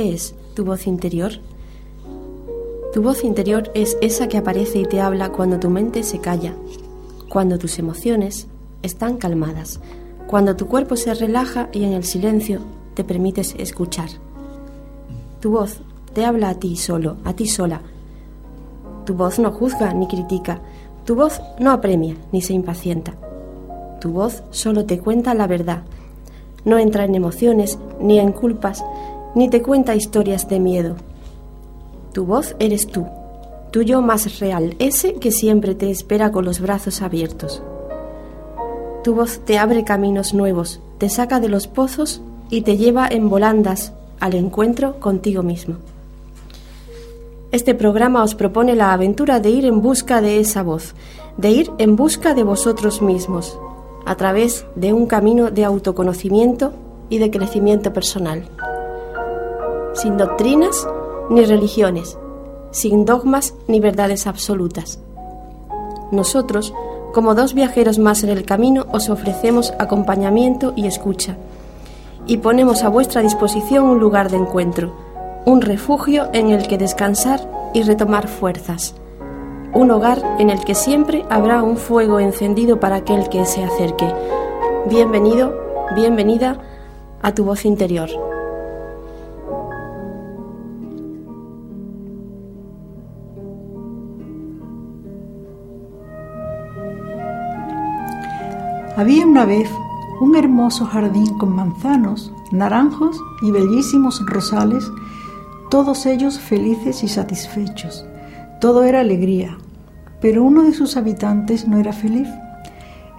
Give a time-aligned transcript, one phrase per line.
[0.00, 1.32] ¿Qué es tu voz interior?
[2.94, 6.54] Tu voz interior es esa que aparece y te habla cuando tu mente se calla,
[7.28, 8.46] cuando tus emociones
[8.82, 9.78] están calmadas,
[10.26, 12.60] cuando tu cuerpo se relaja y en el silencio
[12.94, 14.08] te permites escuchar.
[15.40, 15.82] Tu voz
[16.14, 17.82] te habla a ti solo, a ti sola.
[19.04, 20.62] Tu voz no juzga ni critica,
[21.04, 23.12] tu voz no apremia ni se impacienta.
[24.00, 25.82] Tu voz solo te cuenta la verdad.
[26.64, 28.82] No entra en emociones, ni en culpas,
[29.34, 30.96] ni te cuenta historias de miedo.
[32.12, 33.06] Tu voz eres tú,
[33.70, 37.62] tu yo más real, ese que siempre te espera con los brazos abiertos.
[39.04, 43.30] Tu voz te abre caminos nuevos, te saca de los pozos y te lleva en
[43.30, 45.76] volandas al encuentro contigo mismo.
[47.52, 50.94] Este programa os propone la aventura de ir en busca de esa voz,
[51.36, 53.58] de ir en busca de vosotros mismos,
[54.04, 56.72] a través de un camino de autoconocimiento
[57.08, 58.48] y de crecimiento personal.
[59.92, 60.88] Sin doctrinas
[61.30, 62.16] ni religiones,
[62.70, 65.00] sin dogmas ni verdades absolutas.
[66.12, 66.72] Nosotros,
[67.12, 71.36] como dos viajeros más en el camino, os ofrecemos acompañamiento y escucha,
[72.26, 74.94] y ponemos a vuestra disposición un lugar de encuentro,
[75.44, 77.40] un refugio en el que descansar
[77.74, 78.94] y retomar fuerzas,
[79.72, 84.08] un hogar en el que siempre habrá un fuego encendido para aquel que se acerque.
[84.88, 85.54] Bienvenido,
[85.96, 86.58] bienvenida
[87.22, 88.29] a tu voz interior.
[99.00, 99.66] Había una vez
[100.20, 104.92] un hermoso jardín con manzanos, naranjos y bellísimos rosales,
[105.70, 108.04] todos ellos felices y satisfechos.
[108.60, 109.56] Todo era alegría,
[110.20, 112.28] pero uno de sus habitantes no era feliz.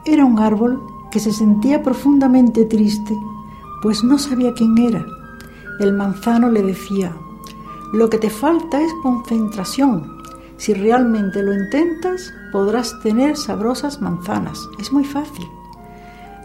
[0.05, 3.17] Era un árbol que se sentía profundamente triste,
[3.81, 5.03] pues no sabía quién era.
[5.80, 7.11] El manzano le decía,
[7.91, 10.21] lo que te falta es concentración.
[10.58, 14.70] Si realmente lo intentas, podrás tener sabrosas manzanas.
[14.77, 15.49] Es muy fácil.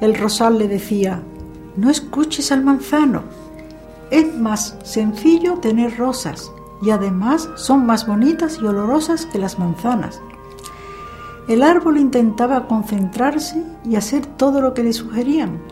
[0.00, 1.22] El rosal le decía,
[1.76, 3.22] no escuches al manzano.
[4.10, 6.50] Es más sencillo tener rosas
[6.82, 10.20] y además son más bonitas y olorosas que las manzanas.
[11.48, 15.62] El árbol intentaba concentrarse y hacer todo lo que le sugerían,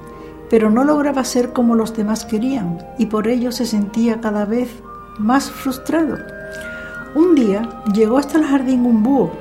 [0.48, 4.70] pero no lograba ser como los demás querían y por ello se sentía cada vez
[5.18, 6.18] más frustrado.
[7.14, 9.32] Un día llegó hasta el jardín un búho,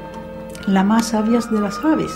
[0.68, 2.12] la más sabia de las aves,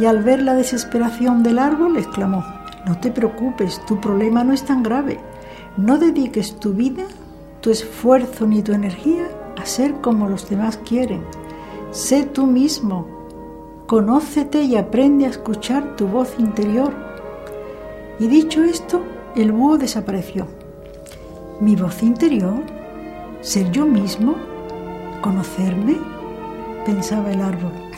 [0.00, 2.42] y al ver la desesperación del árbol exclamó,
[2.86, 5.20] no te preocupes, tu problema no es tan grave.
[5.76, 7.04] No dediques tu vida,
[7.60, 9.28] tu esfuerzo ni tu energía
[9.60, 11.22] a ser como los demás quieren.
[11.90, 13.06] Sé tú mismo,
[13.86, 16.94] conócete y aprende a escuchar tu voz interior.
[18.18, 19.02] Y dicho esto,
[19.36, 20.46] el búho desapareció.
[21.60, 22.62] ¿Mi voz interior?
[23.42, 24.36] ¿Ser yo mismo?
[25.20, 25.98] ¿Conocerme?
[26.86, 27.89] pensaba el árbol.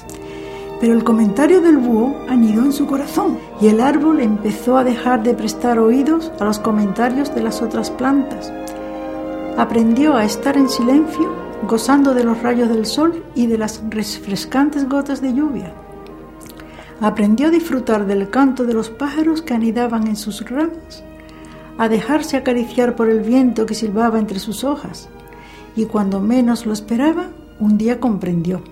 [0.83, 5.23] Pero el comentario del búho anidó en su corazón y el árbol empezó a dejar
[5.23, 8.53] de prestar oídos a los comentarios de las otras plantas.
[9.57, 11.33] Aprendió a estar en silencio,
[11.69, 15.73] gozando de los rayos del sol y de las refrescantes gotas de lluvia.
[17.01, 21.05] Aprendió a disfrutar del canto de los pájaros que anidaban en sus ramas,
[21.79, 25.09] a dejarse acariciar por el viento que silbaba entre sus hojas,
[25.77, 27.29] y cuando menos lo esperaba,
[27.61, 28.63] un día comprendió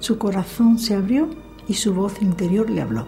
[0.00, 1.28] su corazón se abrió
[1.66, 3.06] y su voz interior le habló.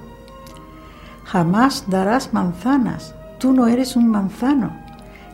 [1.25, 4.77] Jamás darás manzanas, tú no eres un manzano,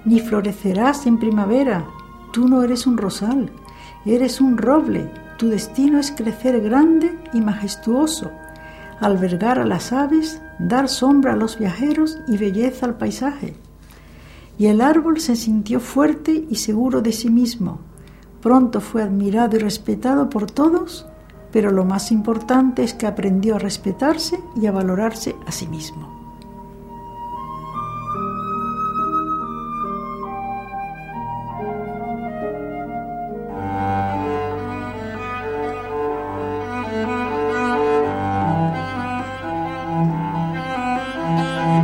[0.04, 1.86] ni florecerás en primavera,
[2.32, 3.50] tú no eres un rosal,
[4.04, 8.30] eres un roble, tu destino es crecer grande y majestuoso,
[9.00, 13.54] albergar a las aves, dar sombra a los viajeros y belleza al paisaje.
[14.58, 17.80] Y el árbol se sintió fuerte y seguro de sí mismo.
[18.40, 21.06] Pronto fue admirado y respetado por todos
[21.56, 26.06] pero lo más importante es que aprendió a respetarse y a valorarse a sí mismo.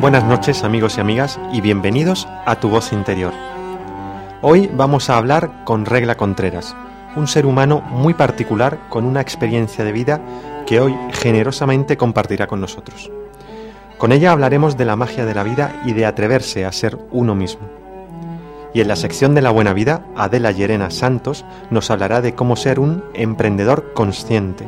[0.03, 3.33] Buenas noches amigos y amigas y bienvenidos a Tu Voz Interior.
[4.43, 6.77] Hoy vamos a hablar con Regla Contreras,
[7.17, 10.21] un ser humano muy particular con una experiencia de vida
[10.67, 13.11] que hoy generosamente compartirá con nosotros.
[13.99, 17.35] Con ella hablaremos de la magia de la vida y de atreverse a ser uno
[17.35, 17.69] mismo.
[18.75, 22.57] Y en la sección de la buena vida, Adela Llerena Santos nos hablará de cómo
[22.57, 24.67] ser un emprendedor consciente,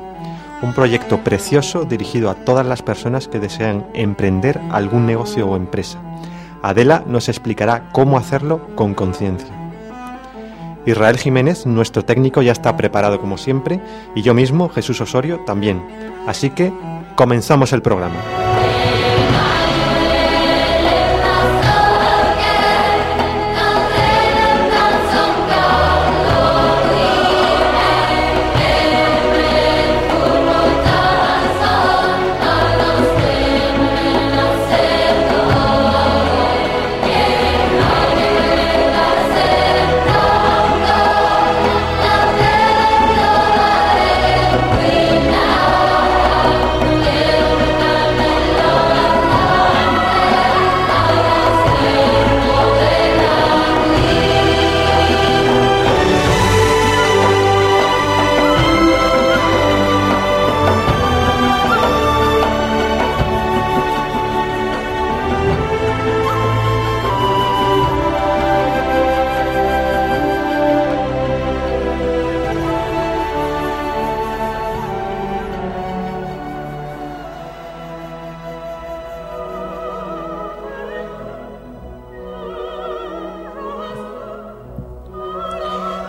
[0.63, 5.99] un proyecto precioso dirigido a todas las personas que desean emprender algún negocio o empresa.
[6.63, 9.64] Adela nos explicará cómo hacerlo con conciencia.
[10.87, 13.81] Israel Jiménez, nuestro técnico, ya está preparado como siempre
[14.15, 15.83] y yo mismo, Jesús Osorio, también.
[16.27, 16.73] Así que
[17.17, 18.54] comenzamos el programa.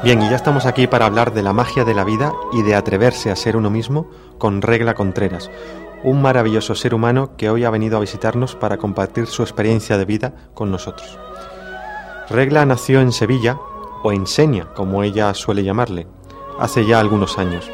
[0.06, 2.76] Bien, y ya estamos aquí para hablar de la magia de la vida y de
[2.76, 4.08] atreverse a ser uno mismo
[4.38, 5.50] con Regla Contreras,
[6.04, 10.06] un maravilloso ser humano que hoy ha venido a visitarnos para compartir su experiencia de
[10.06, 11.18] vida con nosotros.
[12.30, 13.58] Regla nació en Sevilla,
[14.04, 16.06] o en Senia, como ella suele llamarle,
[16.60, 17.68] hace ya algunos años,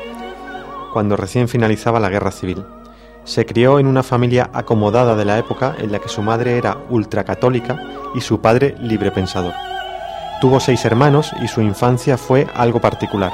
[0.93, 2.63] cuando recién finalizaba la guerra civil.
[3.25, 6.77] Se crió en una familia acomodada de la época en la que su madre era
[6.89, 7.77] ultracatólica
[8.15, 9.70] y su padre librepensador.
[10.41, 13.31] Tuvo seis hermanos y su infancia fue algo particular.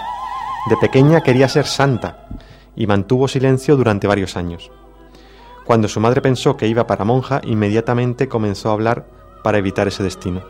[0.69, 2.27] De pequeña quería ser santa
[2.75, 4.69] y mantuvo silencio durante varios años.
[5.63, 9.07] Cuando su madre pensó que iba para monja, inmediatamente comenzó a hablar
[9.41, 10.43] para evitar ese destino.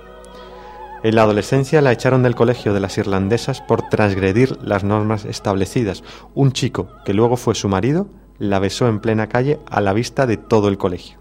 [1.03, 6.03] En la adolescencia la echaron del colegio de las irlandesas por transgredir las normas establecidas.
[6.33, 8.07] Un chico, que luego fue su marido,
[8.39, 11.19] la besó en plena calle a la vista de todo el colegio.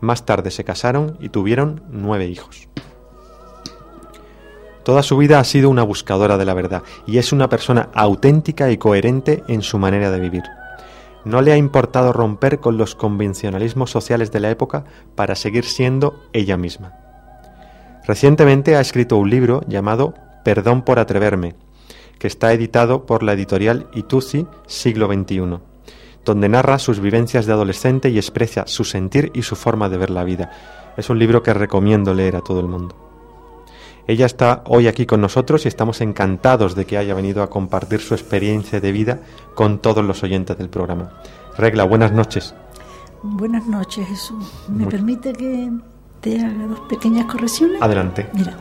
[0.00, 2.68] Más tarde se casaron y tuvieron nueve hijos.
[4.84, 8.70] Toda su vida ha sido una buscadora de la verdad y es una persona auténtica
[8.70, 10.42] y coherente en su manera de vivir.
[11.24, 14.84] No le ha importado romper con los convencionalismos sociales de la época
[15.14, 16.94] para seguir siendo ella misma.
[18.04, 20.14] Recientemente ha escrito un libro llamado
[20.44, 21.54] Perdón por atreverme,
[22.18, 25.58] que está editado por la editorial Ituzi Siglo XXI,
[26.24, 30.10] donde narra sus vivencias de adolescente y expresa su sentir y su forma de ver
[30.10, 30.50] la vida.
[30.96, 33.11] Es un libro que recomiendo leer a todo el mundo.
[34.06, 38.00] Ella está hoy aquí con nosotros y estamos encantados de que haya venido a compartir
[38.00, 39.20] su experiencia de vida
[39.54, 41.12] con todos los oyentes del programa.
[41.56, 42.54] Regla, buenas noches.
[43.22, 44.44] Buenas noches, Jesús.
[44.68, 45.70] ¿Me permite que
[46.20, 47.80] te haga dos pequeñas correcciones?
[47.80, 48.28] Adelante.
[48.32, 48.56] Mira,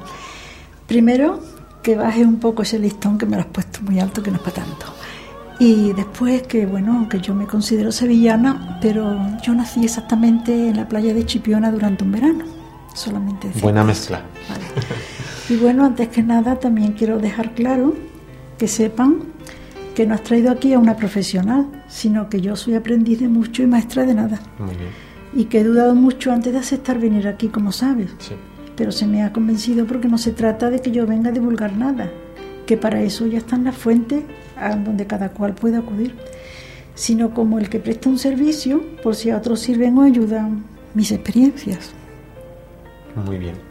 [0.87, 1.39] primero
[1.81, 4.37] que baje un poco ese listón que me lo has puesto muy alto, que no
[4.37, 4.85] es para tanto.
[5.57, 10.87] Y después que, bueno, que yo me considero sevillana, pero yo nací exactamente en la
[10.87, 12.45] playa de Chipiona durante un verano.
[12.93, 14.21] Solamente Buena mezcla.
[14.49, 14.63] Vale.
[15.49, 17.93] Y bueno, antes que nada también quiero dejar claro
[18.57, 19.19] que sepan
[19.95, 23.61] que no has traído aquí a una profesional, sino que yo soy aprendiz de mucho
[23.63, 24.39] y maestra de nada.
[24.57, 24.89] Muy bien.
[25.33, 28.11] Y que he dudado mucho antes de aceptar venir aquí, como sabes.
[28.19, 28.33] Sí.
[28.75, 31.75] Pero se me ha convencido porque no se trata de que yo venga a divulgar
[31.75, 32.09] nada,
[32.65, 34.23] que para eso ya están las fuentes
[34.57, 36.15] a donde cada cual puede acudir,
[36.95, 40.63] sino como el que presta un servicio por si a otros sirven o ayudan
[40.93, 41.91] mis experiencias.
[43.25, 43.70] Muy bien.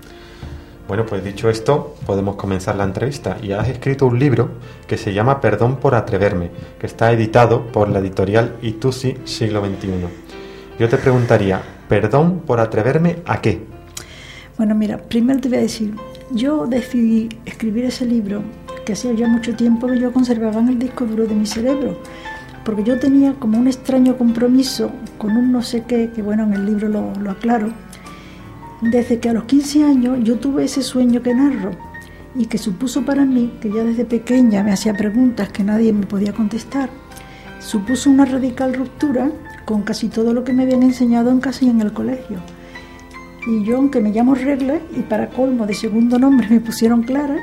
[0.90, 3.36] Bueno, pues dicho esto, podemos comenzar la entrevista.
[3.40, 4.50] Y has escrito un libro
[4.88, 9.88] que se llama Perdón por atreverme, que está editado por la editorial Itusi Siglo XXI.
[10.80, 13.64] Yo te preguntaría, ¿perdón por atreverme a qué?
[14.58, 15.94] Bueno, mira, primero te voy a decir,
[16.32, 18.42] yo decidí escribir ese libro
[18.84, 22.00] que hacía ya mucho tiempo que yo conservaba en el disco duro de mi cerebro,
[22.64, 26.54] porque yo tenía como un extraño compromiso con un no sé qué, que bueno, en
[26.54, 27.68] el libro lo, aclaro,
[28.80, 31.72] desde que a los 15 años yo tuve ese sueño que narro
[32.34, 36.06] y que supuso para mí, que ya desde pequeña me hacía preguntas que nadie me
[36.06, 36.88] podía contestar,
[37.58, 39.30] supuso una radical ruptura
[39.64, 42.38] con casi todo lo que me habían enseñado en casa y en el colegio.
[43.46, 47.36] Y yo, aunque me llamo Regla, y para colmo de segundo nombre me pusieron Clara,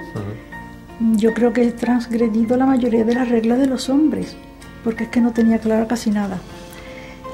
[1.16, 4.36] yo creo que he transgredido la mayoría de las reglas de los hombres,
[4.84, 6.40] porque es que no tenía clara casi nada.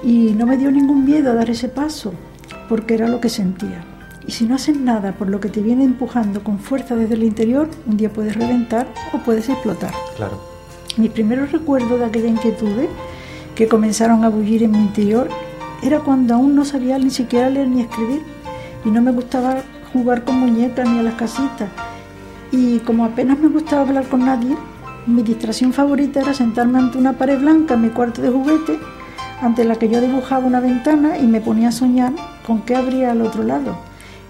[0.03, 2.13] Y no me dio ningún miedo a dar ese paso,
[2.67, 3.92] porque era lo que sentía.
[4.25, 7.23] Y si no haces nada por lo que te viene empujando con fuerza desde el
[7.23, 9.91] interior, un día puedes reventar o puedes explotar.
[10.15, 10.39] Claro.
[10.97, 12.69] Mis primeros recuerdos de aquella inquietud
[13.55, 15.27] que comenzaron a bullir en mi interior
[15.81, 18.21] era cuando aún no sabía ni siquiera leer ni escribir
[18.85, 19.57] y no me gustaba
[19.91, 21.69] jugar con muñecas ni a las casitas.
[22.51, 24.55] Y como apenas me gustaba hablar con nadie,
[25.05, 28.79] mi distracción favorita era sentarme ante una pared blanca en mi cuarto de juguete,
[29.41, 32.13] ante la que yo dibujaba una ventana y me ponía a soñar
[32.45, 33.75] con qué habría al otro lado.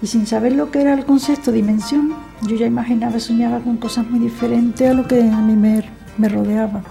[0.04, 4.06] Y sin saber lo que era el concepto dimensión, yo ya imaginaba soñaba con cosas
[4.06, 5.82] muy diferentes a lo que a mí me,
[6.18, 6.82] me rodeaba.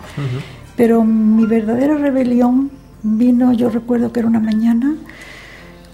[0.75, 2.71] Pero mi verdadera rebelión
[3.03, 4.95] vino, yo recuerdo que era una mañana,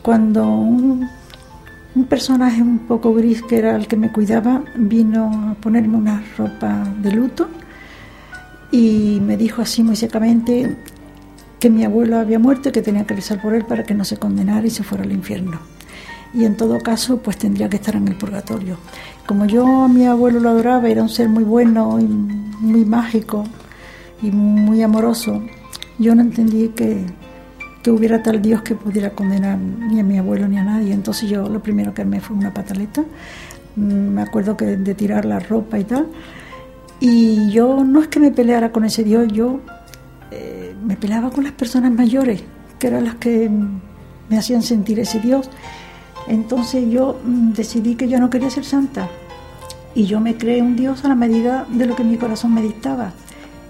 [0.01, 1.09] cuando un,
[2.07, 6.87] personaje un poco gris, que era el que me cuidaba, vino a ponerme una ropa
[7.01, 7.49] de luto
[8.71, 10.77] y me dijo así muy secamente
[11.59, 14.05] que mi abuelo había muerto y que tenía que rezar por él para que no
[14.05, 15.59] se condenara y se fuera al infierno.
[16.33, 18.77] Y en todo caso, pues tendría que estar en el purgatorio.
[19.25, 23.45] Como yo a mi abuelo lo adoraba, era un ser muy bueno y muy mágico,
[24.21, 25.41] y muy amoroso,
[25.97, 27.05] yo no entendí que,
[27.83, 30.93] que hubiera tal Dios que pudiera condenar ni a mi abuelo ni a nadie.
[30.93, 33.03] Entonces yo lo primero que me fue una pataleta,
[33.75, 36.07] mm, me acuerdo que de tirar la ropa y tal.
[36.99, 39.61] Y yo no es que me peleara con ese Dios, yo
[40.31, 42.43] eh, me peleaba con las personas mayores,
[42.77, 43.49] que eran las que
[44.29, 45.49] me hacían sentir ese Dios.
[46.29, 49.09] Entonces yo mm, decidí que yo no quería ser santa
[49.95, 52.61] y yo me creé un Dios a la medida de lo que mi corazón me
[52.61, 53.11] dictaba.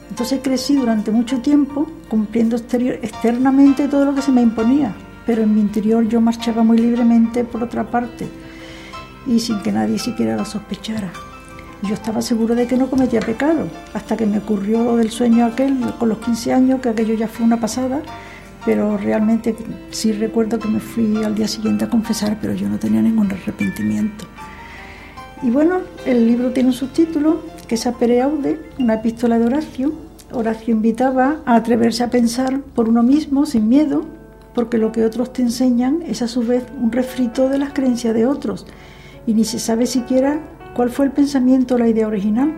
[0.09, 4.93] Entonces crecí durante mucho tiempo cumpliendo externamente todo lo que se me imponía,
[5.25, 8.27] pero en mi interior yo marchaba muy libremente por otra parte
[9.25, 11.13] y sin que nadie siquiera lo sospechara.
[11.83, 15.79] Yo estaba seguro de que no cometía pecado, hasta que me ocurrió del sueño aquel
[15.97, 18.01] con los 15 años, que aquello ya fue una pasada,
[18.65, 19.55] pero realmente
[19.91, 23.31] sí recuerdo que me fui al día siguiente a confesar, pero yo no tenía ningún
[23.31, 24.25] arrepentimiento.
[25.41, 29.93] Y bueno, el libro tiene un subtítulo que es Apere Aude, una epístola de Horacio.
[30.31, 34.05] Horacio invitaba a atreverse a pensar por uno mismo sin miedo,
[34.53, 38.13] porque lo que otros te enseñan es a su vez un refrito de las creencias
[38.13, 38.67] de otros,
[39.25, 40.39] y ni se sabe siquiera
[40.75, 42.53] cuál fue el pensamiento o la idea original.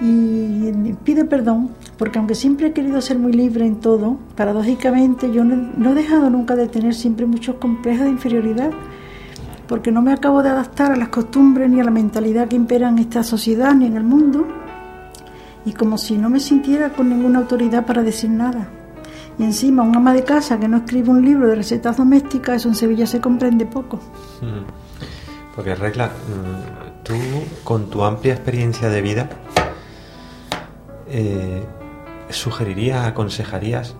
[0.00, 0.72] Y
[1.04, 1.70] pide perdón,
[2.02, 6.30] porque aunque siempre he querido ser muy libre en todo, paradójicamente yo no, he dejado
[6.30, 8.72] nunca de tener siempre muchos complejos de inferioridad
[9.68, 12.88] porque no me acabo de adaptar a las costumbres ni a la mentalidad que impera
[12.88, 14.48] en esta sociedad ni en el mundo,
[15.64, 18.66] y como si no me sintiera con ninguna autoridad para decir nada.
[19.38, 22.68] Y encima, un ama de casa que no escribe un libro de recetas domésticas, eso
[22.68, 24.00] en Sevilla se comprende poco.
[25.54, 27.14] Porque, Regla, mm, tú
[27.62, 29.30] con tu amplia experiencia de vida,
[31.06, 31.62] eh,
[32.36, 33.96] ¿sugerirías, aconsejarías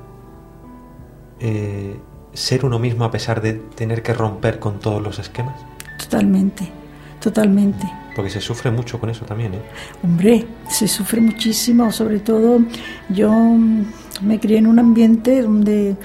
[1.41, 1.99] eh,
[2.33, 5.57] ser uno mismo a pesar de tener que romper con todos los esquemas?
[5.99, 6.69] Totalmente,
[7.21, 7.87] totalmente.
[8.15, 9.63] Porque se sufre mucho con eso también, ¿eh?
[10.03, 12.61] Hombre, se sufre muchísimo, sobre todo
[13.09, 13.33] yo
[14.21, 15.97] me crié en un ambiente donde,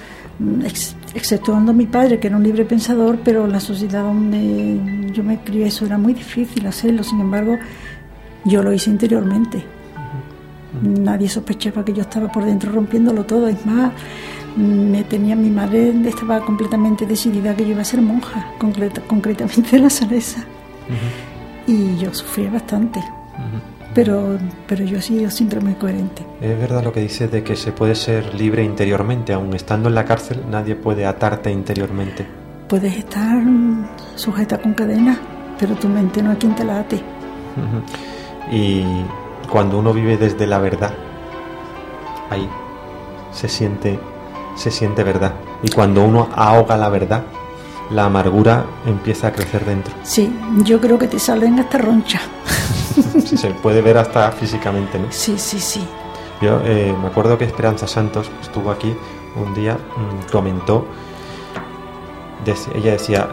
[1.13, 5.39] exceptuando a mi padre, que era un libre pensador, pero la sociedad donde yo me
[5.39, 7.57] crié eso era muy difícil hacerlo, sin embargo,
[8.45, 9.76] yo lo hice interiormente.
[10.81, 13.91] Nadie sospechaba que yo estaba por dentro rompiéndolo todo, es más,
[14.55, 18.53] me tenía mi madre estaba completamente decidida que yo iba a ser monja,
[19.07, 20.43] concretamente de la Salesa.
[21.67, 23.03] Y yo sufría bastante.
[23.93, 26.23] Pero, pero yo sí, yo siempre muy coherente.
[26.39, 29.95] Es verdad lo que dices de que se puede ser libre interiormente, aun estando en
[29.95, 32.25] la cárcel nadie puede atarte interiormente.
[32.67, 33.41] Puedes estar
[34.15, 35.19] sujeta con cadena,
[35.59, 37.01] pero tu mente no es quien te la ate.
[38.51, 38.83] Y
[39.51, 40.93] cuando uno vive desde la verdad,
[42.29, 42.49] ahí
[43.31, 43.99] se siente
[44.57, 45.33] se siente verdad.
[45.61, 47.23] Y cuando uno ahoga la verdad,
[47.91, 49.93] la amargura empieza a crecer dentro.
[50.03, 52.19] Sí, yo creo que te salen hasta roncha.
[53.25, 55.07] se puede ver hasta físicamente, ¿no?
[55.11, 55.87] Sí, sí, sí.
[56.41, 58.95] Yo eh, me acuerdo que Esperanza Santos estuvo aquí
[59.35, 60.85] un día, mm, comentó,
[62.73, 63.27] ella decía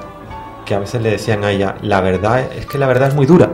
[0.65, 3.27] que a veces le decían a ella, la verdad es que la verdad es muy
[3.27, 3.51] dura.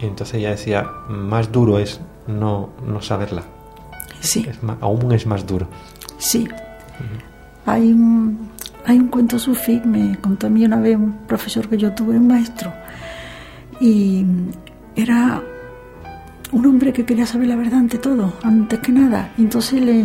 [0.00, 3.42] Y entonces ella decía, más duro es no, no saberla.
[4.20, 4.46] Sí.
[4.80, 5.66] aún es más duro.
[6.18, 6.48] Sí.
[7.66, 8.50] hay, un,
[8.84, 12.16] hay un cuento sufí, me contó a mí una vez un profesor que yo tuve,
[12.16, 12.72] un maestro,
[13.80, 14.24] y
[14.94, 15.42] era
[16.52, 19.32] un hombre que quería saber la verdad ante todo, antes que nada.
[19.38, 20.04] Y entonces le,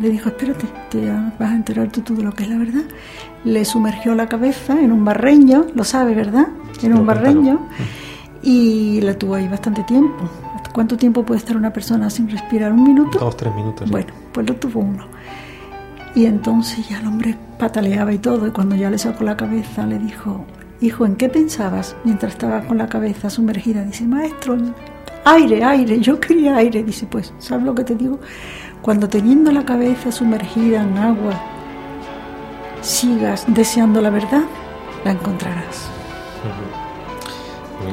[0.00, 1.06] le dijo, espérate, te
[1.38, 2.84] vas a enterar tú, de lo que es la verdad.
[3.44, 6.48] Le sumergió la cabeza en un barreño, lo sabe, ¿verdad?
[6.82, 7.68] En un barreño.
[8.46, 10.28] Y la tuvo ahí bastante tiempo.
[10.72, 12.72] ¿Cuánto tiempo puede estar una persona sin respirar?
[12.72, 13.18] ¿Un minuto?
[13.18, 13.90] Dos, tres minutos.
[13.90, 15.06] Bueno, pues lo tuvo uno.
[16.14, 19.86] Y entonces ya el hombre pataleaba y todo, y cuando ya le sacó la cabeza
[19.86, 20.44] le dijo,
[20.80, 23.82] hijo, ¿en qué pensabas mientras estaba con la cabeza sumergida?
[23.82, 24.58] Dice, maestro,
[25.24, 26.82] aire, aire, yo quería aire.
[26.82, 28.20] Dice, pues, ¿sabes lo que te digo?
[28.82, 31.32] Cuando teniendo la cabeza sumergida en agua,
[32.82, 34.42] sigas deseando la verdad,
[35.04, 35.88] la encontrarás.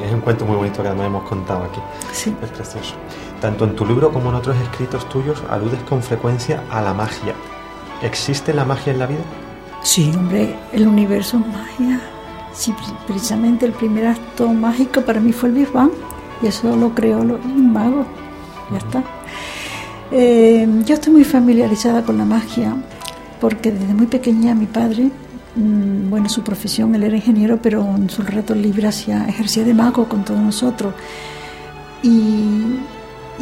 [0.04, 1.80] Es un cuento muy bonito que además hemos contado aquí.
[2.12, 2.34] Sí.
[2.42, 2.94] Es precioso.
[3.40, 7.34] Tanto en tu libro como en otros escritos tuyos aludes con frecuencia a la magia.
[8.02, 9.22] ¿Existe la magia en la vida?
[9.82, 12.00] Sí, hombre, el universo es magia.
[12.52, 12.74] Sí,
[13.06, 15.90] precisamente el primer acto mágico para mí fue el Big Bang
[16.42, 18.04] y eso lo creó un mago.
[18.70, 19.02] Ya está.
[20.10, 22.76] Eh, yo estoy muy familiarizada con la magia
[23.40, 25.10] porque desde muy pequeña mi padre,
[25.54, 30.24] bueno, su profesión, él era ingeniero, pero en sus ratos libres ejercía de mago con
[30.24, 30.94] todos nosotros.
[32.02, 32.78] Y,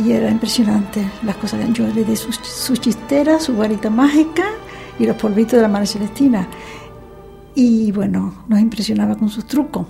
[0.08, 1.60] era impresionante las cosas.
[1.72, 4.44] Yo le di su, su chistera, su varita mágica
[4.98, 6.48] y los polvitos de la Madre Celestina.
[7.54, 9.86] Y bueno, nos impresionaba con sus trucos.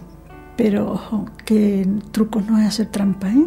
[0.57, 3.47] Pero que trucos no es hacer trampa, ¿eh?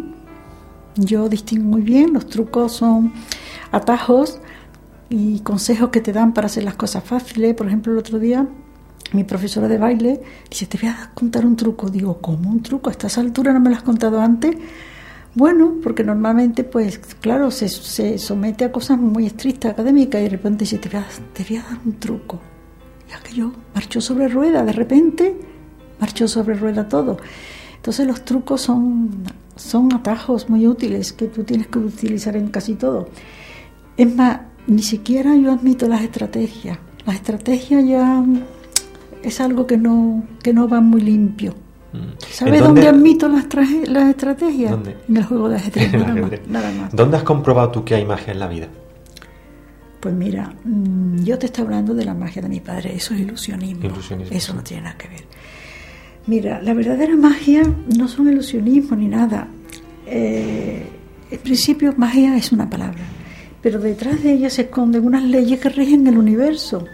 [0.96, 3.14] Yo distingo muy bien, los trucos son
[3.72, 4.40] atajos
[5.10, 7.56] y consejos que te dan para hacer las cosas fáciles.
[7.56, 8.48] Por ejemplo, el otro día
[9.12, 11.90] mi profesora de baile dice, te voy a contar un truco.
[11.90, 12.90] Digo, ¿cómo un truco?
[12.90, 14.56] A estas alturas no me lo has contado antes.
[15.36, 20.30] Bueno, porque normalmente, pues, claro, se, se somete a cosas muy estrictas, académicas, y de
[20.30, 22.40] repente dice, te voy a, te voy a dar un truco.
[23.10, 25.36] Y aquello marchó sobre rueda, de repente
[26.00, 27.18] marchó sobre rueda todo.
[27.76, 29.24] Entonces los trucos son,
[29.56, 33.10] son atajos muy útiles que tú tienes que utilizar en casi todo.
[33.98, 36.78] Es más, ni siquiera yo admito las estrategias.
[37.06, 38.24] Las estrategias ya
[39.24, 41.54] es algo que no, que no va muy limpio.
[41.94, 42.18] Mm.
[42.32, 43.46] ¿Sabes dónde, admito las,
[43.88, 44.76] las estrategias?
[45.08, 45.94] En el juego de ajedrez,
[46.48, 48.68] nada, más, ¿Dónde has comprobado tú que hay magia en la vida?
[50.00, 53.22] Pues mira, mm, yo te estoy hablando de la magia de mi padre, eso es
[53.22, 53.90] ilusionismo.
[54.32, 55.24] eso no tiene nada que ver.
[56.26, 57.64] Mira, la verdadera magia
[57.98, 59.48] no son ilusionismo ni nada.
[60.06, 60.86] Eh,
[61.32, 63.04] en principio, magia es una palabra
[63.64, 66.86] pero detrás de ella se esconden unas leyes que rigen el universo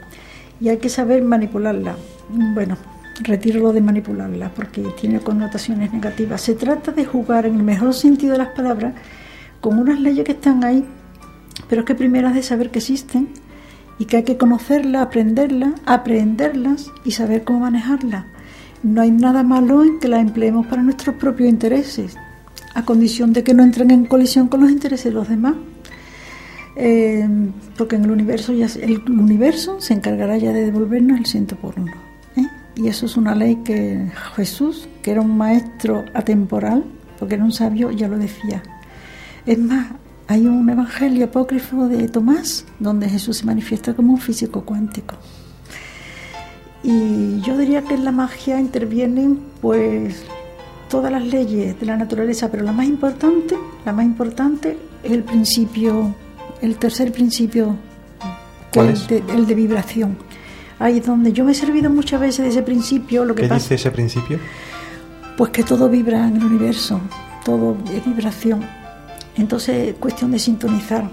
[0.62, 1.98] y hay que saber manipularla.
[2.30, 2.78] Bueno,
[3.22, 6.42] retiro lo de manipularla porque tiene connotaciones negativas.
[6.42, 8.94] Se trata de jugar en el mejor sentido de las palabras
[9.62, 10.86] con unas leyes que están ahí,
[11.68, 13.30] pero es que primero has de saber que existen
[13.98, 18.26] y que hay que conocerlas, aprenderlas, aprenderlas y saber cómo manejarlas.
[18.84, 22.15] No hay nada malo en que las empleemos para nuestros propios intereses,
[22.76, 25.56] a condición de que no entren en colisión con los intereses de los demás.
[26.76, 27.28] Eh,
[27.78, 31.78] porque en el universo ya el universo se encargará ya de devolvernos el ciento por
[31.78, 32.09] uno.
[32.80, 36.86] Y eso es una ley que Jesús, que era un maestro atemporal,
[37.20, 38.63] porque era un sabio, ya lo decía.
[39.46, 39.88] Es más,
[40.28, 45.15] hay un evangelio apócrifo de Tomás donde Jesús se manifiesta como un físico cuántico.
[46.82, 50.24] Y yo diría que en la magia intervienen pues
[50.89, 55.24] todas las leyes de la naturaleza, pero la más importante, la más importante es el
[55.24, 56.15] principio
[56.62, 57.76] el tercer principio,
[58.74, 59.08] ¿Cuál es?
[59.10, 60.18] el de vibración.
[60.80, 63.26] Ahí es donde yo me he servido muchas veces de ese principio.
[63.26, 64.39] Lo que ¿Qué dice ese principio?
[65.38, 67.00] Pues que todo vibra en el universo,
[67.44, 68.65] todo es vibración.
[69.36, 71.10] Entonces, es cuestión de sintonizar.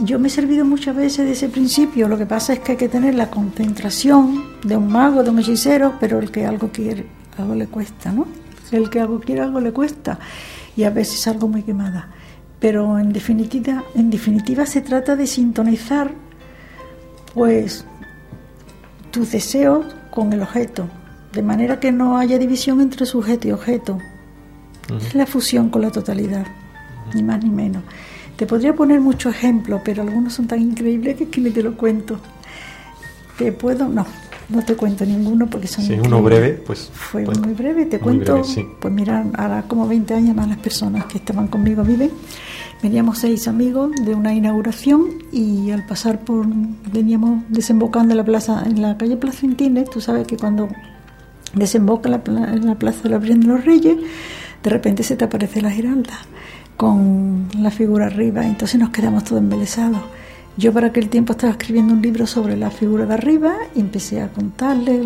[0.00, 2.08] Yo me he servido muchas veces de ese principio.
[2.08, 5.38] Lo que pasa es que hay que tener la concentración de un mago, de un
[5.38, 8.26] hechicero, pero el que algo quiere, algo le cuesta, ¿no?
[8.70, 10.18] El que algo quiere, algo le cuesta.
[10.76, 12.08] Y a veces algo muy quemada
[12.60, 16.12] pero en definitiva, en definitiva se trata de sintonizar
[17.34, 17.84] pues
[19.10, 20.86] tus deseos con el objeto,
[21.32, 23.98] de manera que no haya división entre sujeto y objeto.
[25.00, 26.46] Es la fusión con la totalidad,
[27.14, 27.82] ni más ni menos.
[28.36, 31.76] Te podría poner muchos ejemplos, pero algunos son tan increíbles que, que ni te lo
[31.76, 32.18] cuento.
[33.36, 33.88] ¿Te puedo?
[33.88, 34.06] No,
[34.48, 35.84] no te cuento ninguno porque son.
[35.84, 36.90] Sí, uno breve, pues.
[36.92, 38.42] Fue muy breve, te cuento.
[38.80, 42.10] Pues mira, ahora como 20 años más las personas que estaban conmigo viven.
[42.82, 46.46] Veníamos seis amigos de una inauguración y al pasar por.
[46.92, 50.68] veníamos desembocando en la plaza, en la calle Plaza Intines, tú sabes que cuando
[51.54, 53.96] desemboca en la plaza de la Virgen de los Reyes,
[54.62, 56.18] de repente se te aparece la giralda
[56.76, 60.00] con la figura arriba, entonces nos quedamos todos embelesados
[60.58, 64.20] yo para aquel tiempo estaba escribiendo un libro sobre la figura de arriba y empecé
[64.20, 65.04] a contarle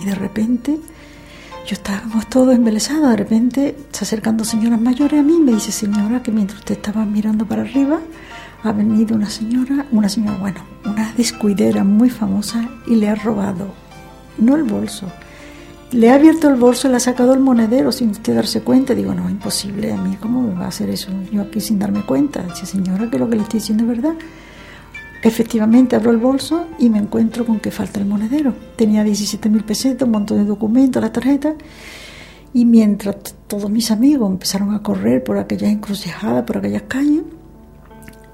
[0.00, 0.78] y de repente
[1.66, 6.22] yo estábamos todos embelesados, de repente se acercando señoras mayores a mí me dice, señora,
[6.22, 7.98] que mientras usted estaba mirando para arriba,
[8.62, 13.74] ha venido una señora, una señora, bueno, una descuidera muy famosa y le ha robado,
[14.38, 15.10] no el bolso,
[15.90, 18.94] le ha abierto el bolso y le ha sacado el monedero sin usted darse cuenta.
[18.94, 21.10] Digo, no, imposible, a mí, ¿cómo me va a hacer eso?
[21.30, 22.42] Yo aquí sin darme cuenta.
[22.42, 24.14] Dice, señora, que lo que le estoy diciendo es verdad.
[25.26, 28.54] Efectivamente abro el bolso y me encuentro con que falta el monedero.
[28.76, 31.56] Tenía 17.000 pesetas, un montón de documentos, la tarjeta.
[32.54, 37.24] Y mientras todos mis amigos empezaron a correr por aquellas encrucijadas, por aquellas calles,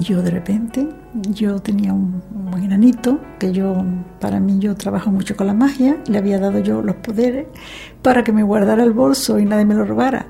[0.00, 0.86] yo de repente,
[1.30, 3.74] yo tenía un, un enanito, que yo,
[4.20, 7.46] para mí yo trabajo mucho con la magia, le había dado yo los poderes
[8.02, 10.26] para que me guardara el bolso y nadie me lo robara.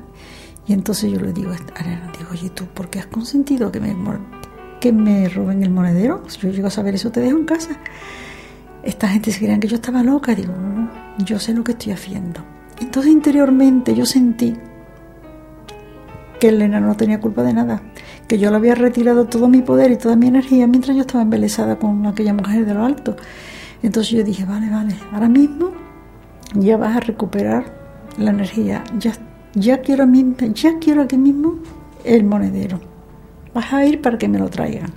[0.68, 3.96] Y entonces yo le digo a digo, oye, ¿tú por qué has consentido que me,
[4.82, 6.24] que me roben el monedero?
[6.26, 7.70] Si yo llego a saber eso, te dejo en casa.
[8.82, 10.34] Esta gente se creían que yo estaba loca.
[10.34, 10.90] Digo, no,
[11.24, 12.40] yo sé lo que estoy haciendo.
[12.80, 14.56] Entonces interiormente yo sentí
[16.40, 17.80] que Elena no tenía culpa de nada,
[18.26, 21.22] que yo le había retirado todo mi poder y toda mi energía mientras yo estaba
[21.22, 23.14] embelesada con aquella mujer de lo alto.
[23.84, 25.70] Entonces yo dije, vale, vale, ahora mismo
[26.54, 27.72] ya vas a recuperar
[28.18, 29.12] la energía, ya,
[29.54, 30.02] ya quiero
[31.02, 31.54] aquí mismo
[32.04, 32.91] el monedero.
[33.54, 34.92] Vas a ir para que me lo traigan.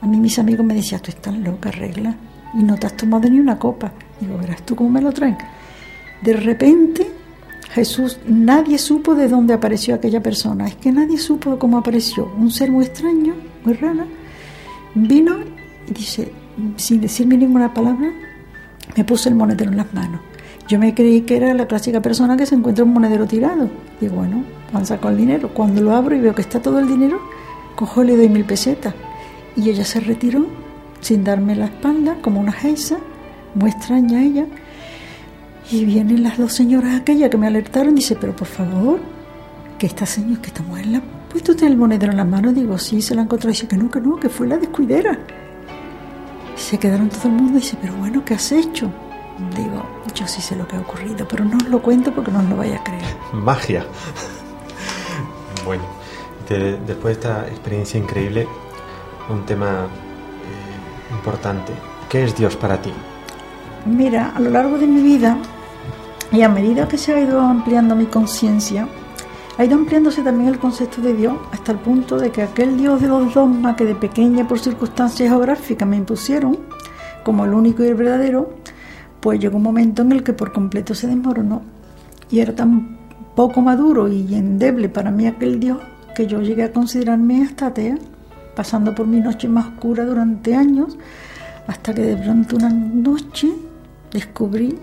[0.00, 2.14] A mí mis amigos me decían, tú estás loca, regla,
[2.54, 3.92] y no te has tomado ni una copa.
[4.20, 5.36] Digo, verás tú cómo me lo traen.
[6.22, 7.06] De repente
[7.72, 12.32] Jesús, nadie supo de dónde apareció aquella persona, es que nadie supo cómo apareció.
[12.36, 14.04] Un ser muy extraño, muy raro,
[14.94, 15.36] vino
[15.88, 16.32] y dice,
[16.76, 18.10] sin decirme ninguna palabra,
[18.96, 20.20] me puso el monedero en las manos.
[20.66, 23.68] Yo me creí que era la clásica persona que se encuentra un monedero tirado.
[24.00, 25.52] Y bueno, han sacado el dinero.
[25.52, 27.20] Cuando lo abro y veo que está todo el dinero,
[27.74, 28.94] cojo le doy mil pesetas.
[29.56, 30.46] Y ella se retiró
[31.00, 32.98] sin darme la espalda, como una geisa,
[33.54, 34.46] muy extraña ella.
[35.70, 39.00] Y vienen las dos señoras aquellas que me alertaron dice, pero por favor,
[39.78, 42.54] que esta señora, que esta mujer la ha puesto usted el monedero en las manos.
[42.54, 43.50] Digo, sí, se la encontró.
[43.50, 45.18] Y dice que no, que no, que fue la descuidera.
[46.56, 48.92] se quedaron todo el mundo y dice, pero bueno, ¿qué has hecho?
[49.56, 49.82] Digo,
[50.14, 52.44] yo sí sé lo que ha ocurrido, pero no os lo cuento porque no os
[52.44, 53.02] lo vaya a creer.
[53.32, 53.86] Magia.
[55.64, 55.82] bueno,
[56.58, 58.46] después de esta experiencia increíble,
[59.28, 61.72] un tema eh, importante.
[62.08, 62.92] ¿Qué es Dios para ti?
[63.86, 65.38] Mira, a lo largo de mi vida
[66.32, 68.88] y a medida que se ha ido ampliando mi conciencia,
[69.56, 73.00] ha ido ampliándose también el concepto de Dios hasta el punto de que aquel Dios
[73.00, 76.58] de los dogmas que de pequeña por circunstancias geográficas me impusieron
[77.22, 78.54] como el único y el verdadero,
[79.20, 81.62] pues llegó un momento en el que por completo se desmoronó
[82.30, 82.98] y era tan
[83.36, 85.78] poco maduro y endeble para mí aquel Dios
[86.14, 87.96] que yo llegué a considerarme hasta atea,
[88.54, 90.96] pasando por mi noche más oscura durante años,
[91.66, 93.48] hasta que de pronto una noche
[94.12, 94.78] descubrí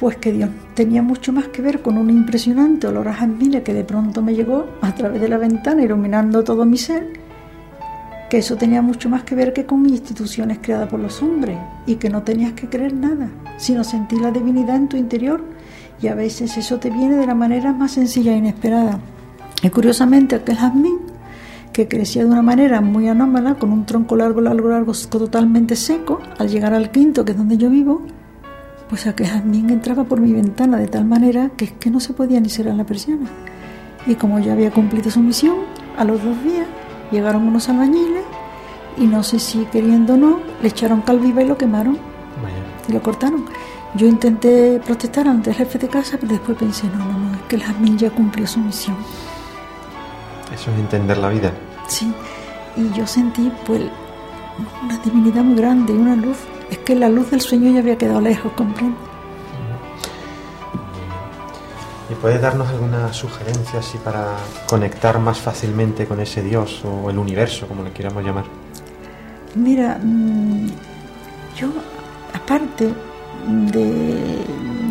[0.00, 3.74] pues que Dios tenía mucho más que ver con un impresionante olor a jazmina que
[3.74, 7.12] de pronto me llegó a través de la ventana iluminando todo mi ser,
[8.30, 11.96] que eso tenía mucho más que ver que con instituciones creadas por los hombres y
[11.96, 15.44] que no tenías que creer nada, sino sentir la divinidad en tu interior
[16.00, 19.00] y a veces eso te viene de la manera más sencilla e inesperada.
[19.62, 20.98] Y curiosamente aquel jazmín
[21.72, 26.20] que crecía de una manera muy anómala, con un tronco largo, largo, largo, totalmente seco,
[26.38, 28.02] al llegar al quinto, que es donde yo vivo,
[28.88, 32.12] pues aquel jazmín entraba por mi ventana de tal manera que es que no se
[32.12, 33.26] podía ni cerrar la persiana.
[34.06, 35.58] Y como ya había cumplido su misión,
[35.96, 36.66] a los dos días
[37.12, 38.24] llegaron unos albañiles
[38.98, 41.98] y no sé si queriendo o no, le echaron cal viva y lo quemaron
[42.88, 43.44] y lo cortaron.
[43.94, 47.42] Yo intenté protestar ante el jefe de casa, pero después pensé, no, no, no, es
[47.48, 48.96] que el jazmín ya cumplió su misión.
[50.52, 51.52] Eso es entender la vida.
[51.88, 52.12] Sí,
[52.76, 53.82] y yo sentí pues
[54.82, 56.38] una divinidad muy grande y una luz.
[56.70, 58.96] Es que la luz del sueño ya había quedado lejos, comprendo.
[62.10, 64.36] ¿Y puedes darnos alguna sugerencia así para
[64.66, 68.44] conectar más fácilmente con ese Dios o el universo, como le queramos llamar?
[69.54, 70.66] Mira, mm,
[71.56, 71.68] yo,
[72.34, 72.92] aparte
[73.46, 74.44] de,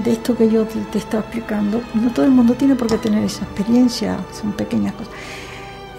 [0.03, 2.87] de esto que yo te, te he estado explicando, no todo el mundo tiene por
[2.87, 5.13] qué tener esa experiencia, son pequeñas cosas.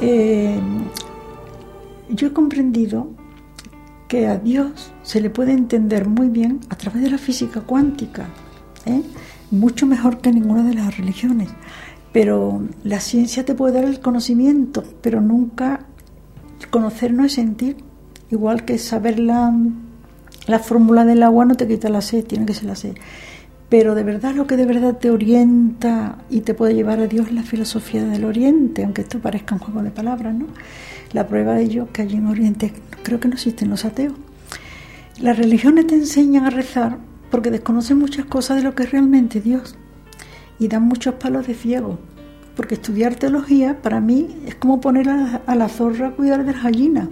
[0.01, 0.59] Eh,
[2.09, 3.09] yo he comprendido
[4.09, 8.27] que a Dios se le puede entender muy bien a través de la física cuántica,
[8.87, 9.03] ¿eh?
[9.51, 11.49] mucho mejor que ninguna de las religiones.
[12.13, 15.87] Pero la ciencia te puede dar el conocimiento, pero nunca
[16.71, 17.77] conocer no es sentir.
[18.31, 19.55] Igual que saber la,
[20.47, 22.97] la fórmula del agua no te quita la sed, tiene que ser la sed.
[23.71, 27.29] Pero de verdad lo que de verdad te orienta y te puede llevar a Dios
[27.29, 30.47] es la filosofía del Oriente, aunque esto parezca un juego de palabras, ¿no?
[31.13, 32.73] La prueba de ello que allí en Oriente
[33.05, 34.15] creo que no existen los ateos.
[35.21, 36.99] Las religiones te enseñan a rezar
[37.31, 39.77] porque desconocen muchas cosas de lo que es realmente Dios
[40.59, 41.99] y dan muchos palos de ciego.
[42.57, 46.63] Porque estudiar teología para mí es como poner a, la zorra a cuidar de las
[46.63, 47.09] gallinas.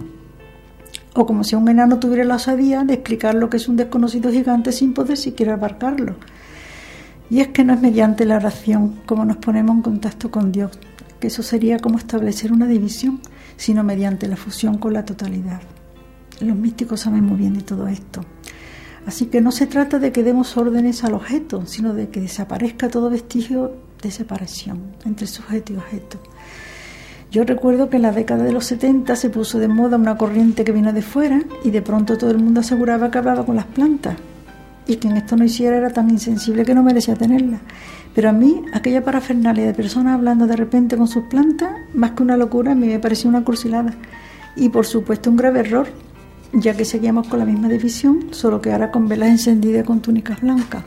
[1.13, 4.29] O como si un enano tuviera la osadía de explicar lo que es un desconocido
[4.29, 6.15] gigante sin poder siquiera abarcarlo.
[7.29, 10.71] Y es que no es mediante la oración como nos ponemos en contacto con Dios,
[11.19, 13.19] que eso sería como establecer una división,
[13.55, 15.61] sino mediante la fusión con la totalidad.
[16.39, 18.21] Los místicos saben muy bien de todo esto.
[19.05, 22.89] Así que no se trata de que demos órdenes al objeto, sino de que desaparezca
[22.89, 26.19] todo vestigio de separación entre sujeto y objeto.
[27.31, 30.63] Yo recuerdo que en la década de los 70 se puso de moda una corriente
[30.63, 33.65] que vino de fuera y de pronto todo el mundo aseguraba que hablaba con las
[33.65, 34.15] plantas
[34.89, 37.59] y quien esto no hiciera era tan insensible que no merecía tenerla.
[38.13, 42.23] Pero a mí, aquella parafernalia de personas hablando de repente con sus plantas, más que
[42.23, 43.93] una locura, me pareció una cursilada.
[44.55, 45.87] Y por supuesto un grave error,
[46.53, 50.41] ya que seguíamos con la misma división, solo que ahora con velas encendidas con túnicas
[50.41, 50.83] blancas.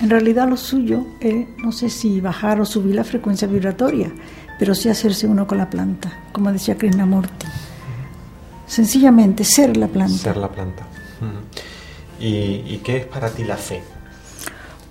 [0.00, 4.10] En realidad lo suyo es, no sé si bajar o subir la frecuencia vibratoria,
[4.58, 7.46] pero sí hacerse uno con la planta, como decía Krishnamurti.
[8.66, 10.16] Sencillamente ser la planta.
[10.16, 10.86] Ser la planta.
[12.20, 13.82] ¿Y, qué es para ti la fe?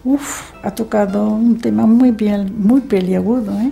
[0.04, 3.54] Uf, ha tocado un tema muy, bien, muy peliagudo.
[3.60, 3.72] ¿eh?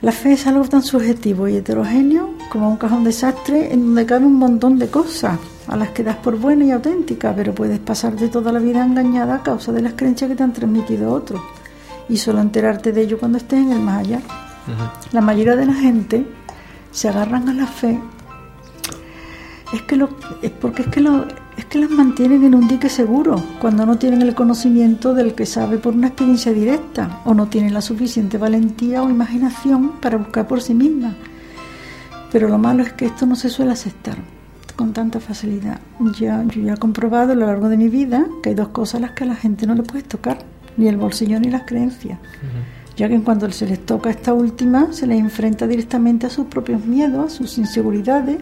[0.00, 4.26] La fe es algo tan subjetivo y heterogéneo como un cajón desastre en donde cabe
[4.26, 8.28] un montón de cosas a las que das por buena y auténtica, pero puedes pasarte
[8.28, 11.40] toda la vida engañada a causa de las creencias que te han transmitido otros
[12.08, 14.20] y solo enterarte de ello cuando estés en el más allá.
[15.12, 16.26] La mayoría de la gente
[16.90, 17.98] se agarran a la fe
[19.72, 20.10] es que lo,
[20.42, 23.96] es porque es que lo, es que las mantienen en un dique seguro cuando no
[23.96, 28.38] tienen el conocimiento del que sabe por una experiencia directa o no tienen la suficiente
[28.38, 31.14] valentía o imaginación para buscar por sí mismas.
[32.32, 34.16] Pero lo malo es que esto no se suele aceptar
[34.74, 35.78] con tanta facilidad.
[36.18, 38.96] Ya, yo ya he comprobado a lo largo de mi vida que hay dos cosas
[38.96, 40.38] a las que a la gente no le puedes tocar,
[40.76, 42.18] ni el bolsillo ni las creencias.
[42.96, 46.46] Ya que en cuanto se les toca esta última, se les enfrenta directamente a sus
[46.46, 48.38] propios miedos, a sus inseguridades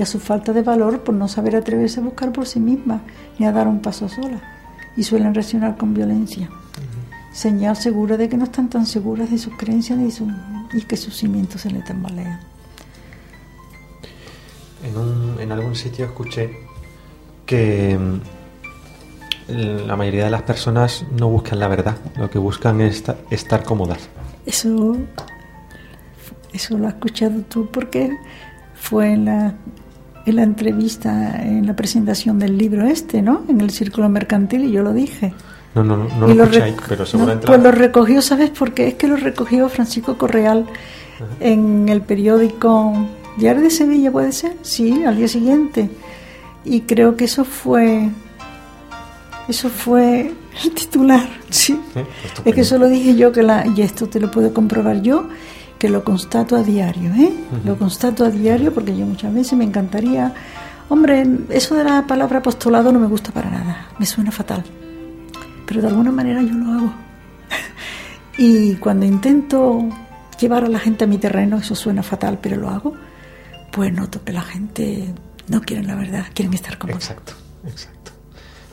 [0.00, 3.02] y a su falta de valor por no saber atreverse a buscar por sí misma
[3.38, 4.40] ni a dar un paso sola.
[4.96, 6.48] Y suelen reaccionar con violencia.
[7.34, 10.08] Señal segura de que no están tan seguras de sus creencias ni
[10.72, 12.40] y que sus cimientos se les tambalean.
[14.82, 16.50] En, en algún sitio escuché
[17.44, 23.04] que mm, la mayoría de las personas no buscan la verdad, lo que buscan es
[23.30, 24.08] estar cómodas.
[24.46, 24.96] Eso,
[26.54, 28.16] eso lo has escuchado tú porque
[28.74, 29.54] fue en la,
[30.26, 33.42] en la entrevista, en la presentación del libro este, ¿no?
[33.48, 35.32] En el Círculo Mercantil y yo lo dije.
[35.74, 37.46] No, no, no, no lo, escuché pero seguramente...
[37.46, 38.88] pues lo recogió, ¿sabes por qué?
[38.88, 40.66] Es que lo recogió Francisco Correal
[41.38, 44.56] en el periódico Diario de Sevilla, ¿puede ser?
[44.62, 45.90] Sí, al día siguiente.
[46.64, 48.10] Y creo que eso fue...
[49.48, 50.32] Eso fue
[50.64, 51.80] el titular, sí.
[52.44, 55.28] es que eso lo dije yo, que la, y esto te lo puedo comprobar yo,
[55.80, 57.32] que lo constato a diario, ¿eh?
[57.64, 60.34] Lo constato a diario porque yo muchas veces me encantaría...
[60.90, 64.62] Hombre, eso de la palabra apostolado no me gusta para nada, me suena fatal.
[65.66, 66.92] Pero de alguna manera yo lo hago.
[68.36, 69.88] y cuando intento
[70.38, 72.92] llevar a la gente a mi terreno, eso suena fatal, pero lo hago,
[73.72, 75.14] pues noto que la gente
[75.48, 77.32] no quiere la verdad, quieren estar como Exacto,
[77.66, 78.10] exacto.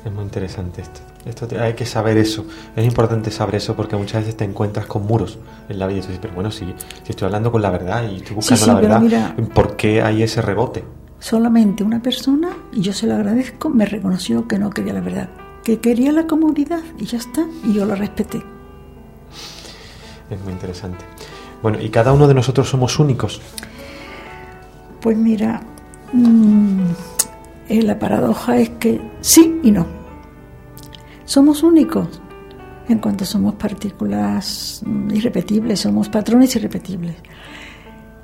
[0.03, 0.99] Es muy interesante esto.
[1.27, 2.45] Esto hay que saber eso.
[2.75, 5.37] Es importante saber eso porque muchas veces te encuentras con muros
[5.67, 5.97] en la vida.
[5.97, 6.65] Y dices, pero bueno, si,
[7.03, 10.41] si estoy hablando con la verdad y estoy buscando la verdad, ¿por qué hay ese
[10.41, 10.85] rebote?
[11.19, 15.29] Solamente una persona, y yo se lo agradezco, me reconoció que no quería la verdad,
[15.63, 18.41] que quería la comodidad y ya está, y yo lo respeté.
[20.29, 21.03] Es muy interesante.
[21.61, 23.41] Bueno, ¿y cada uno de nosotros somos únicos?
[25.01, 25.61] Pues mira,
[26.13, 26.83] mmm,
[27.69, 29.96] la paradoja es que sí y no.
[31.27, 32.07] Somos únicos
[32.87, 34.81] en cuanto somos partículas
[35.13, 37.15] irrepetibles, somos patrones irrepetibles.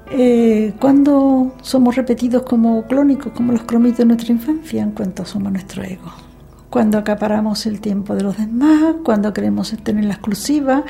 [0.10, 5.52] Eh, cuando somos repetidos como clónicos, como los cromitos de nuestra infancia, en cuanto somos
[5.52, 6.14] nuestro ego.
[6.70, 10.86] Cuando acaparamos el tiempo de los demás, cuando queremos tener la exclusiva,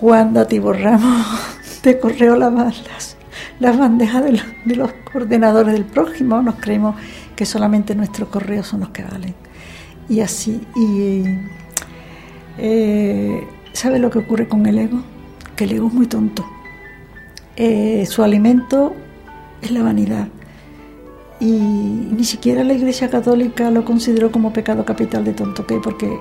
[0.00, 1.26] cuando atiborramos
[1.82, 3.16] de correo las,
[3.60, 6.96] las bandejas de los, de los ordenadores del prójimo, nos creemos
[7.36, 9.34] que solamente nuestros correos son los que valen
[10.08, 10.60] y así.
[10.74, 11.24] Y
[12.58, 15.02] eh, ¿sabe lo que ocurre con el ego?
[15.56, 16.44] Que el ego es muy tonto.
[17.56, 18.94] Eh, su alimento
[19.62, 20.28] es la vanidad.
[21.40, 26.18] Y ni siquiera la Iglesia Católica lo consideró como pecado capital de tonto que porque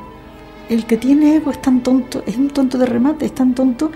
[0.69, 3.91] el que tiene ego es tan tonto, es un tonto de remate, es tan tonto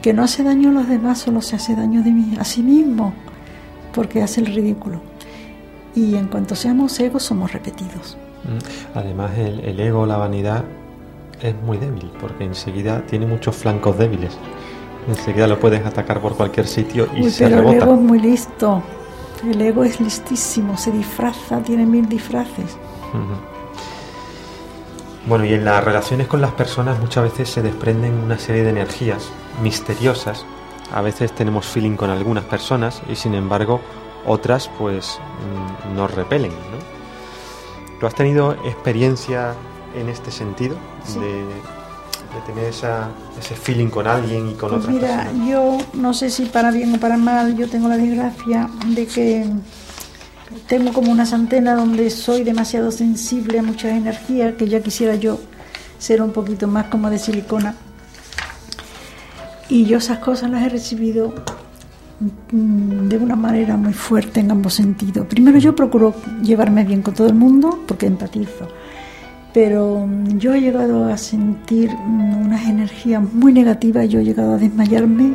[0.00, 2.62] que no hace daño a los demás, solo se hace daño de mí, a sí
[2.62, 3.12] mismo,
[3.92, 5.00] porque hace el ridículo.
[5.94, 8.16] Y en cuanto seamos egos, somos repetidos.
[8.44, 8.98] Mm.
[8.98, 10.64] Además, el, ego, la vanidad,
[11.40, 14.36] es muy débil, porque enseguida tiene muchos flancos débiles.
[15.08, 17.76] Enseguida lo puedes atacar por cualquier sitio y se pero rebota.
[17.76, 18.82] El ego es muy listo.
[19.50, 22.76] El ego es listísimo, se disfraza, tiene mil disfraces.
[25.26, 28.70] Bueno, y en las relaciones con las personas muchas veces se desprenden una serie de
[28.70, 29.28] energías
[29.60, 30.44] misteriosas.
[30.92, 33.80] A veces tenemos feeling con algunas personas y sin embargo
[34.26, 35.18] otras pues
[35.90, 36.91] mm, nos repelen, ¿no?
[38.02, 39.54] ¿Tú has tenido experiencia
[39.94, 40.74] en este sentido?
[41.20, 41.44] De,
[42.46, 46.72] tener ese feeling con alguien y con pues otras mira, yo no sé si para
[46.72, 49.46] bien o para mal, yo tengo la desgracia de que
[50.66, 55.38] tengo como unas antenas donde soy demasiado sensible a muchas energías que ya quisiera yo
[56.00, 57.76] ser un poquito más como de silicona.
[59.68, 61.32] Y yo esas cosas las he recibido
[62.50, 65.26] de una manera muy fuerte en ambos sentidos.
[65.26, 68.68] Primero yo procuro llevarme bien con todo el mundo porque empatizo,
[69.52, 74.54] pero mm, yo he llegado a sentir mm, unas energías muy negativas, yo he llegado
[74.54, 75.34] a desmayarme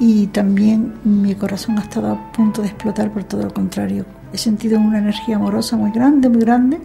[0.00, 4.04] y también mi corazón ha estado a punto de explotar por todo lo contrario.
[4.32, 6.78] He sentido una energía amorosa muy grande, muy grande.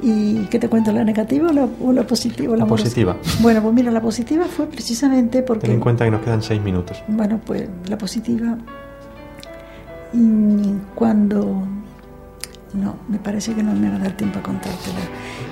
[0.00, 2.56] ¿Y qué te cuento, la negativa o la, positiva?
[2.56, 3.16] La, positiva.
[3.40, 5.66] Bueno, pues mira, la positiva fue precisamente porque...
[5.66, 7.02] Ten en cuenta que nos quedan seis minutos.
[7.08, 8.58] Bueno, pues la positiva...
[10.12, 11.66] Y cuando...
[12.74, 15.00] No, me parece que no me va a dar tiempo a contártela.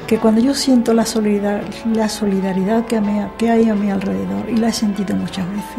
[0.06, 3.00] Que cuando yo siento la solidaridad, la solidaridad que,
[3.38, 5.76] que hay a mi alrededor, y la he sentido muchas veces,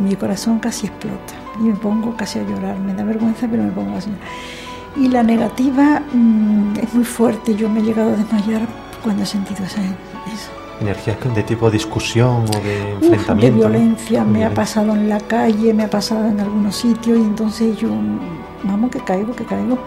[0.00, 2.78] mi corazón casi explota y me pongo casi a llorar.
[2.78, 4.10] Me da vergüenza, pero me pongo así.
[4.96, 7.54] Y la negativa mm, es muy fuerte.
[7.54, 8.68] Yo me he llegado a desmayar
[9.02, 10.50] cuando he sentido esa, eso.
[10.80, 13.40] ¿Energías de tipo discusión o de enfrentamiento?
[13.40, 14.24] de violencia.
[14.24, 17.88] me ha pasado en la calle, me ha pasado en algunos sitios y entonces yo,
[18.64, 19.78] vamos, que caigo, que caigo.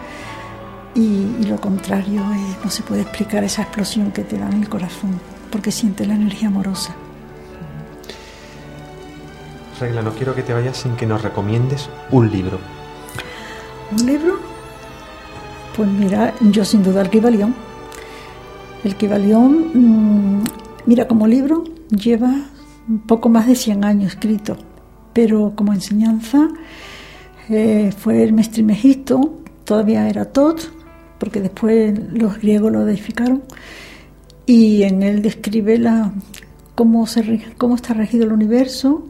[0.96, 2.22] Y, lo contrario,
[2.64, 5.20] no se puede explicar esa explosión que te da en el corazón,
[5.52, 6.96] porque sientes la energía amorosa.
[9.78, 12.60] Regla, no quiero que te vayas sin que nos recomiendes un libro.
[13.92, 14.55] ¿Un libro?
[15.76, 17.54] Pues mira, yo sin duda el Kibalión.
[18.86, 20.44] El Kibalión, mm,
[20.86, 22.34] mira, como libro lleva
[22.88, 24.56] un poco más de 100 años escrito,
[25.12, 26.48] pero como enseñanza
[27.50, 30.72] eh, fue el Mestrimegisto, todavía era Tot,
[31.20, 33.44] porque después los griegos lo edificaron,
[34.46, 35.82] y en él describe
[36.76, 39.04] cómo, está regido el universo,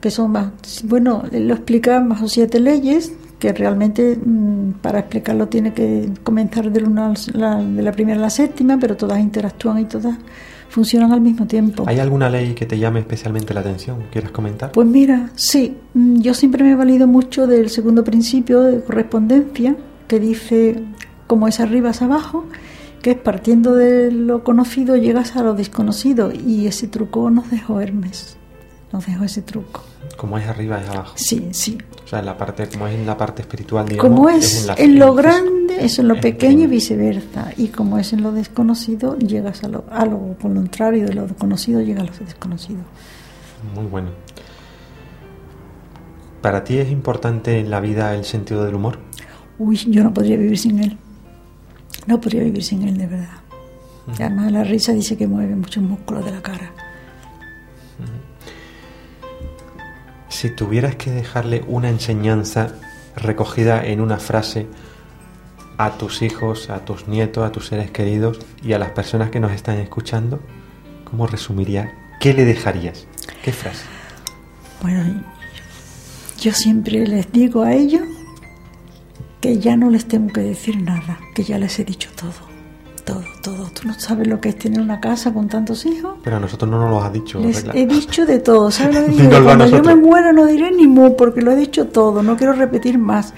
[0.00, 0.52] que son más,
[0.84, 6.70] bueno, lo explica más o siete leyes, que realmente mm, para explicarlo tiene que comenzar
[6.70, 6.80] de,
[7.34, 10.16] la, de la primera a la séptima, pero todas interactúan y todas
[10.68, 11.84] funcionan al mismo tiempo.
[11.86, 14.04] ¿Hay alguna ley que te llame especialmente la atención?
[14.10, 14.72] ¿Quieres comentar?
[14.72, 19.76] Pues mira, sí, mm, yo siempre me he valido mucho del segundo principio de correspondencia,
[20.06, 20.82] que dice
[21.26, 22.46] como es arriba es abajo,
[23.02, 27.80] que es partiendo de lo conocido llegas a lo desconocido, y ese truco nos dejó
[27.80, 28.37] Hermes,
[28.92, 29.82] nos dejó ese truco.
[30.16, 31.12] Como es arriba es abajo.
[31.16, 31.78] Sí, sí.
[32.04, 34.10] O sea, en la parte, como es en la parte espiritual, digamos.
[34.10, 37.52] Como es, en, lo grande, es en lo pequeño y viceversa.
[37.56, 41.82] Y como es en lo desconocido, llegas a lo, a lo contrario de lo conocido,
[41.82, 42.80] llega a lo desconocido.
[43.74, 44.10] Muy bueno.
[46.40, 48.98] ¿Para ti es importante en la vida el sentido del humor?
[49.58, 50.96] Uy, yo no podría vivir sin él.
[52.06, 53.40] No podría vivir sin él, de verdad.
[54.14, 56.72] Además, la risa dice que mueve muchos músculos de la cara.
[60.28, 62.74] Si tuvieras que dejarle una enseñanza
[63.16, 64.66] recogida en una frase
[65.78, 69.40] a tus hijos, a tus nietos, a tus seres queridos y a las personas que
[69.40, 70.40] nos están escuchando,
[71.04, 71.88] ¿cómo resumirías?
[72.20, 73.06] ¿Qué le dejarías?
[73.42, 73.84] ¿Qué frase?
[74.82, 75.22] Bueno,
[76.40, 78.02] yo siempre les digo a ellos
[79.40, 82.47] que ya no les tengo que decir nada, que ya les he dicho todo
[83.08, 83.70] todo, todo.
[83.70, 86.16] Tú no sabes lo que es tener una casa con tantos hijos.
[86.22, 87.40] Pero a nosotros no nos lo has dicho.
[87.40, 88.70] Les he dicho de todo.
[88.70, 89.44] ¿Sabes lo que digo?
[89.44, 92.22] Cuando yo me muera no diré ni mu porque lo he dicho todo.
[92.22, 93.32] No quiero repetir más.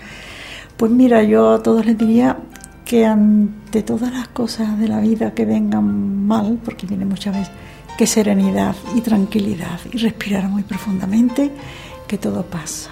[0.77, 2.39] Pues mira, yo a todos les diría
[2.85, 7.53] que ante todas las cosas de la vida que vengan mal, porque viene muchas veces,
[7.97, 11.53] que serenidad y tranquilidad y respirar muy profundamente,
[12.09, 12.91] que todo pasa.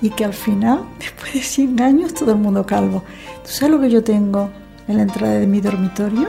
[0.00, 3.02] Y que al final, después de 100 años, todo el mundo calvo.
[3.42, 4.50] ¿Tú sabes lo que yo tengo?
[4.88, 6.28] En la entrada de mi dormitorio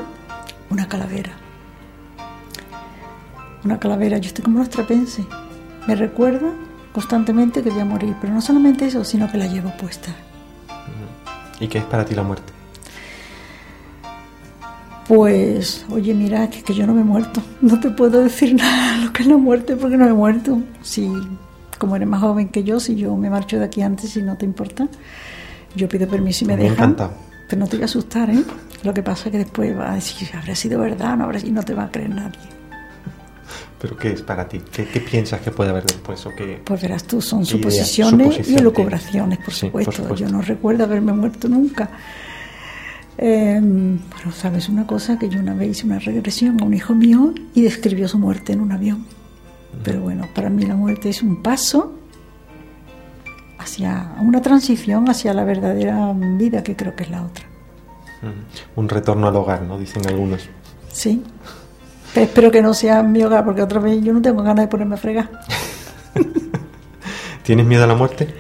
[0.70, 1.32] una calavera.
[3.64, 5.26] Una calavera, yo estoy como nuestra trapense.
[5.88, 6.52] Me recuerda
[6.94, 10.12] constantemente que voy a morir, pero no solamente eso, sino que la llevo puesta.
[11.60, 12.54] ¿Y qué es para ti la muerte?
[15.08, 17.42] Pues, oye, mira, que, que yo no me he muerto.
[17.62, 20.62] No te puedo decir nada lo que es la muerte porque no me he muerto.
[20.82, 21.12] Si,
[21.78, 24.38] como eres más joven que yo, si yo me marcho de aquí antes y no
[24.38, 24.88] te importa,
[25.76, 26.92] yo pido permiso y me, me dejan.
[26.92, 27.12] Encanta.
[27.50, 28.44] Pero no te voy a asustar, ¿eh?
[28.84, 31.52] Lo que pasa es que después va a decir, habrá sido verdad, no habrá y
[31.52, 32.40] no te va a creer nadie.
[33.82, 34.62] ¿Pero qué es para ti?
[34.72, 36.26] ¿Qué, piensas que puede haber después?
[36.26, 40.16] ¿O qué pues verás tú, son suposiciones y elucubraciones, por, supuesto.
[40.16, 41.90] Yo no recuerdo haberme muerto nunca.
[43.18, 43.60] Eh,
[44.16, 47.34] pero sabes una cosa, que yo una vez hice una regresión a un hijo mío
[47.56, 49.06] y describió su muerte en un avión.
[49.84, 51.99] Pero bueno, para mí la muerte es un paso
[53.60, 57.46] hacia una transición hacia la verdadera vida que creo que es la otra.
[58.76, 59.78] Un retorno al hogar, ¿no?
[59.78, 60.50] Dicen algunos.
[60.92, 61.24] Sí.
[62.16, 64.96] espero que no sea mi hogar, porque otra vez yo no tengo ganas de ponerme
[64.96, 65.30] a fregar.
[67.44, 68.34] ¿Tienes miedo a la muerte?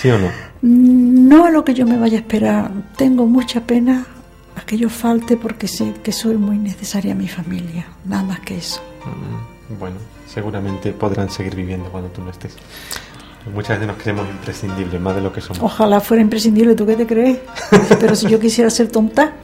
[0.00, 0.28] ¿Sí o no?
[0.62, 2.70] No a lo que yo me vaya a esperar.
[2.96, 4.06] Tengo mucha pena
[4.54, 8.40] más que yo falte porque sé que soy muy necesaria a mi familia, nada más
[8.40, 8.80] que eso.
[9.04, 9.96] Mm, bueno,
[10.26, 12.56] seguramente podrán seguir viviendo cuando tú no estés.
[13.52, 15.62] Muchas veces nos creemos imprescindibles, más de lo que somos.
[15.62, 17.38] Ojalá fuera imprescindible, ¿tú qué te crees?
[18.00, 19.34] Pero si yo quisiera ser tonta.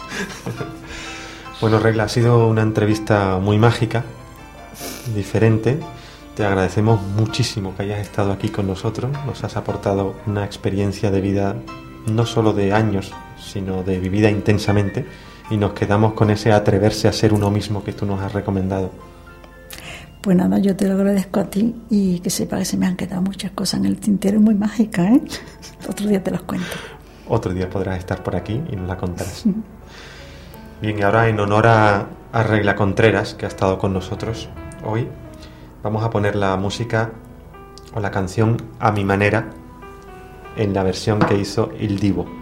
[1.60, 4.04] bueno, Regla, ha sido una entrevista muy mágica,
[5.14, 5.78] diferente.
[6.34, 9.10] Te agradecemos muchísimo que hayas estado aquí con nosotros.
[9.26, 11.56] Nos has aportado una experiencia de vida
[12.06, 15.04] no solo de años, sino de vivida intensamente.
[15.50, 18.90] Y nos quedamos con ese atreverse a ser uno mismo que tú nos has recomendado.
[20.20, 22.96] Pues nada, yo te lo agradezco a ti y que sepa que se me han
[22.96, 25.22] quedado muchas cosas en el tintero muy mágicas, ¿eh?
[25.88, 26.66] Otro día te las cuento.
[27.26, 29.44] Otro día podrás estar por aquí y nos la contarás.
[30.82, 34.50] Bien, y ahora en honor a, a Regla Contreras, que ha estado con nosotros
[34.84, 35.08] hoy,
[35.82, 37.12] vamos a poner la música
[37.94, 39.50] o la canción a mi manera
[40.56, 42.39] en la versión que hizo Il Divo.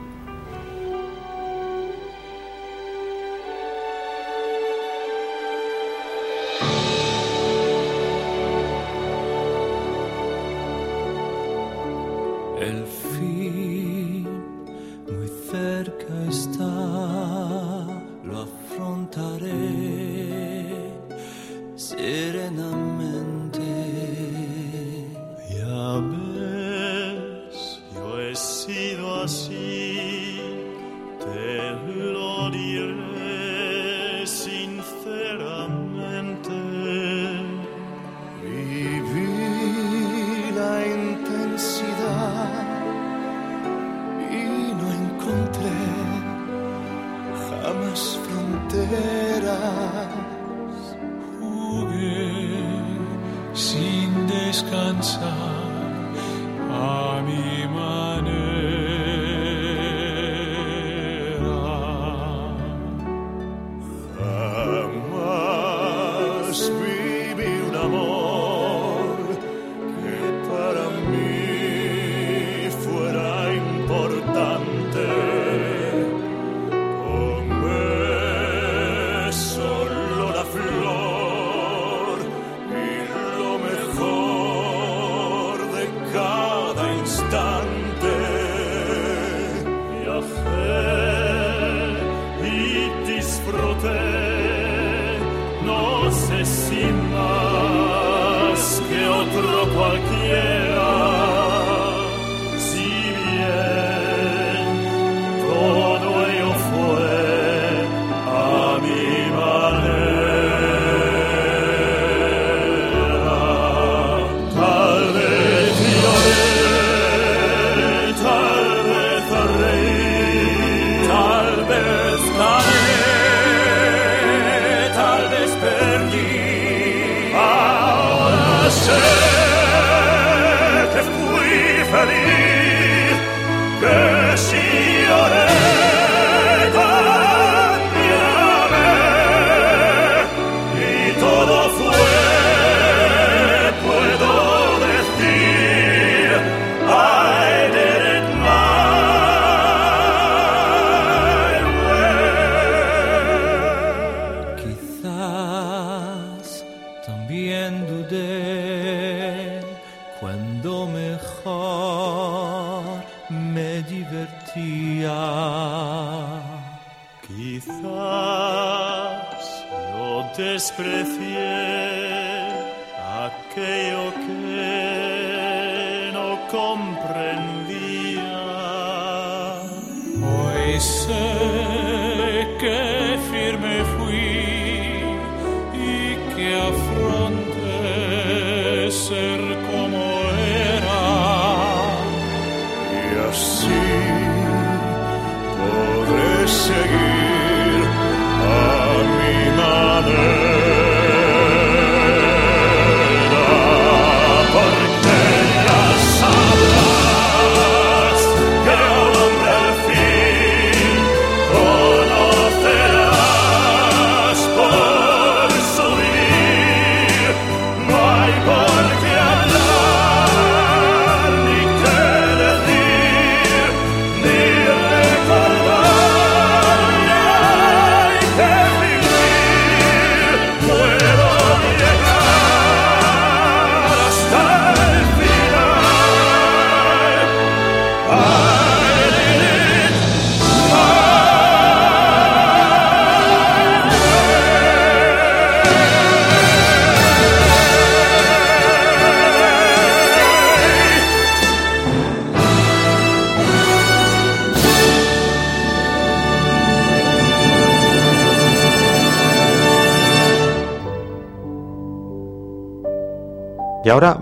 [100.07, 100.58] 天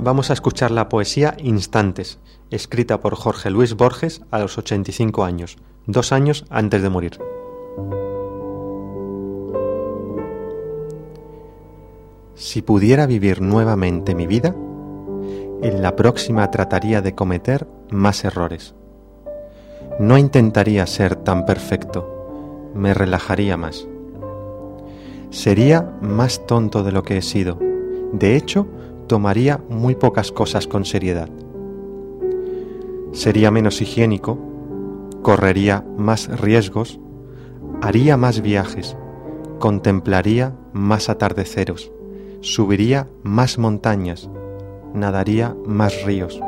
[0.07, 5.57] vamos a escuchar la poesía Instantes, escrita por Jorge Luis Borges a los 85 años,
[5.86, 7.18] dos años antes de morir.
[12.36, 14.54] Si pudiera vivir nuevamente mi vida,
[15.62, 18.76] en la próxima trataría de cometer más errores.
[19.98, 23.88] No intentaría ser tan perfecto, me relajaría más.
[25.30, 27.59] Sería más tonto de lo que he sido.
[28.12, 28.68] De hecho,
[29.07, 31.28] tomaría muy pocas cosas con seriedad.
[33.12, 34.38] Sería menos higiénico,
[35.22, 37.00] correría más riesgos,
[37.80, 38.96] haría más viajes,
[39.59, 41.90] contemplaría más atardeceros,
[42.40, 44.28] subiría más montañas,
[44.92, 46.40] nadaría más ríos.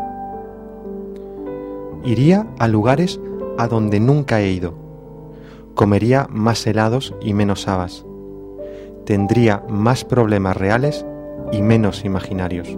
[2.05, 3.21] Iría a lugares
[3.57, 4.75] a donde nunca he ido,
[5.75, 8.05] comería más helados y menos habas,
[9.05, 11.05] tendría más problemas reales
[11.53, 12.69] y menos imaginarios.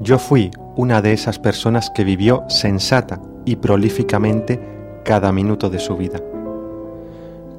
[0.00, 4.60] Yo fui una de esas personas que vivió sensata y prolíficamente
[5.04, 6.20] cada minuto de su vida.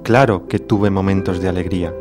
[0.04, 1.94] Claro que tuve momentos de alegría,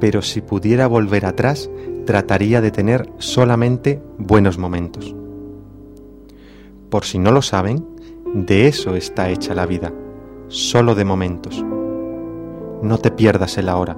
[0.00, 1.70] pero si pudiera volver atrás,
[2.04, 5.14] trataría de tener solamente buenos momentos.
[6.90, 7.86] Por si no lo saben,
[8.34, 9.92] de eso está hecha la vida,
[10.48, 11.64] solo de momentos.
[12.82, 13.96] No te pierdas el ahora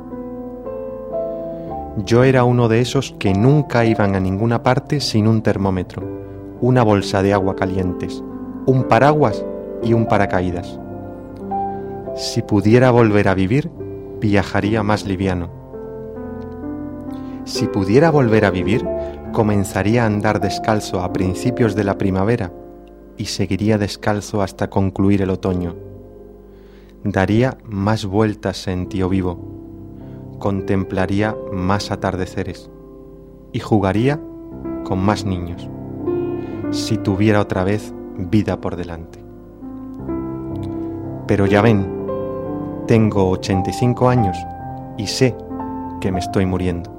[2.04, 6.02] yo era uno de esos que nunca iban a ninguna parte sin un termómetro,
[6.60, 8.22] una bolsa de agua calientes,
[8.66, 9.44] un paraguas
[9.82, 10.78] y un paracaídas.
[12.14, 13.70] Si pudiera volver a vivir,
[14.20, 15.50] viajaría más liviano.
[17.44, 18.84] Si pudiera volver a vivir,
[19.32, 22.52] comenzaría a andar descalzo a principios de la primavera
[23.16, 25.76] y seguiría descalzo hasta concluir el otoño.
[27.04, 29.55] Daría más vueltas en tío vivo
[30.38, 32.70] contemplaría más atardeceres
[33.52, 34.20] y jugaría
[34.84, 35.68] con más niños,
[36.70, 39.18] si tuviera otra vez vida por delante.
[41.26, 41.86] Pero ya ven,
[42.86, 44.36] tengo 85 años
[44.96, 45.36] y sé
[46.00, 46.95] que me estoy muriendo.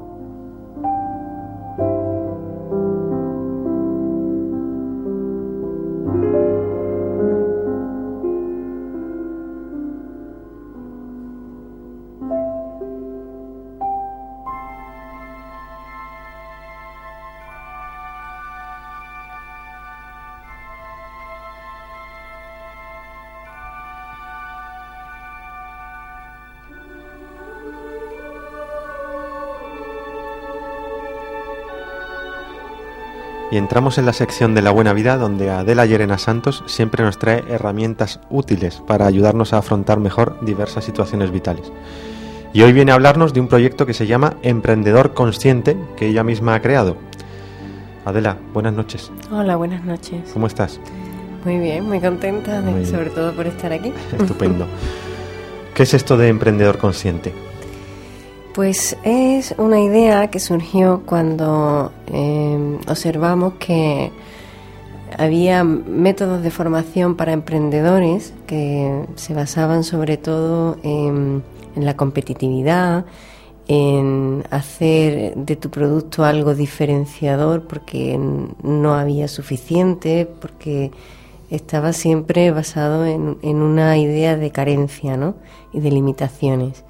[33.68, 37.44] Entramos en la sección de la buena vida donde Adela Llerena Santos siempre nos trae
[37.50, 41.70] herramientas útiles para ayudarnos a afrontar mejor diversas situaciones vitales.
[42.54, 46.24] Y hoy viene a hablarnos de un proyecto que se llama Emprendedor Consciente, que ella
[46.24, 46.96] misma ha creado.
[48.06, 49.12] Adela, buenas noches.
[49.34, 50.22] Hola, buenas noches.
[50.32, 50.80] ¿Cómo estás?
[51.44, 53.92] Muy bien, muy contenta, sobre todo por estar aquí.
[54.18, 54.66] Estupendo.
[55.76, 57.34] ¿Qué es esto de Emprendedor Consciente?
[58.58, 64.12] Pues es una idea que surgió cuando em, observamos que
[65.16, 71.44] había métodos de formación para emprendedores que se basaban sobre todo en,
[71.76, 73.06] la competitividad,
[73.68, 78.18] en hacer de tu producto algo diferenciador porque
[78.64, 80.90] no había suficiente, porque
[81.52, 85.36] estaba siempre basado en, en una idea de carencia ¿no?
[85.74, 86.87] y de limitaciones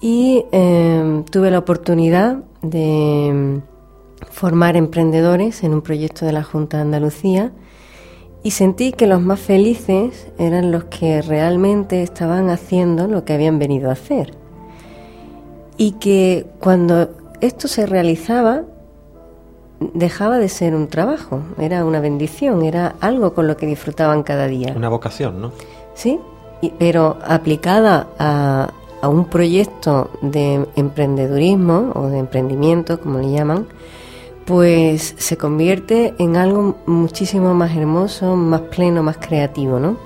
[0.00, 3.60] y em, tuve la oportunidad de em,
[4.30, 7.52] formar emprendedores en un proyecto de la Junta de Andalucía
[8.42, 13.58] y sentí que los más felices eran los que realmente estaban haciendo lo que habían
[13.58, 14.34] venido a hacer.
[15.76, 18.62] Y que cuando esto se realizaba,
[19.80, 24.46] dejaba de ser un trabajo, era una bendición, era algo con lo que disfrutaban cada
[24.46, 24.72] día.
[24.76, 25.52] Una vocación, ¿no?
[25.94, 26.18] Sí,
[26.78, 33.66] pero aplicada a, a un proyecto de emprendedurismo o de emprendimiento, como le llaman,
[34.44, 39.98] pues se convierte en algo muchísimo más hermoso, más pleno, más creativo, ¿no?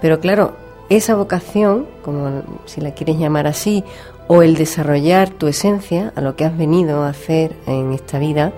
[0.00, 0.52] Pero claro,
[0.88, 3.84] esa vocación, como si la quieres llamar así,
[4.26, 8.52] o el desarrollar tu esencia, a lo que has venido a hacer en esta vida,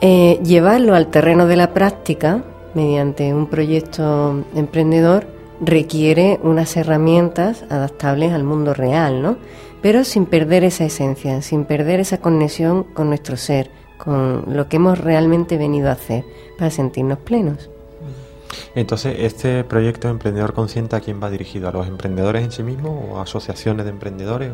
[0.00, 2.42] eh, llevarlo al terreno de la práctica
[2.74, 5.26] mediante un proyecto emprendedor,
[5.60, 9.36] requiere unas herramientas adaptables al mundo real, ¿no?
[9.82, 14.76] Pero sin perder esa esencia, sin perder esa conexión con nuestro ser, con lo que
[14.76, 16.24] hemos realmente venido a hacer
[16.58, 17.70] para sentirnos plenos.
[18.74, 21.68] Entonces, ¿este proyecto de Emprendedor Consciente a quién va dirigido?
[21.68, 24.50] ¿A los emprendedores en sí mismos o a asociaciones de emprendedores?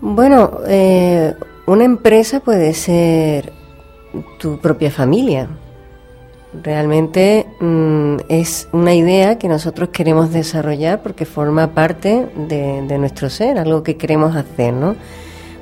[0.00, 1.34] Bueno, eh,
[1.66, 3.52] una empresa puede ser
[4.38, 5.48] tu propia familia.
[6.62, 13.58] Realmente mm, es una idea que nosotros queremos desarrollar porque forma parte de, nuestro ser,
[13.58, 14.96] algo que queremos hacer, ¿no?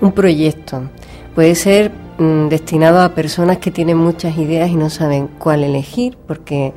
[0.01, 0.82] Un proyecto.
[1.34, 6.16] Puede ser mm, destinado a personas que tienen muchas ideas y no saben cuál elegir,
[6.26, 6.72] porque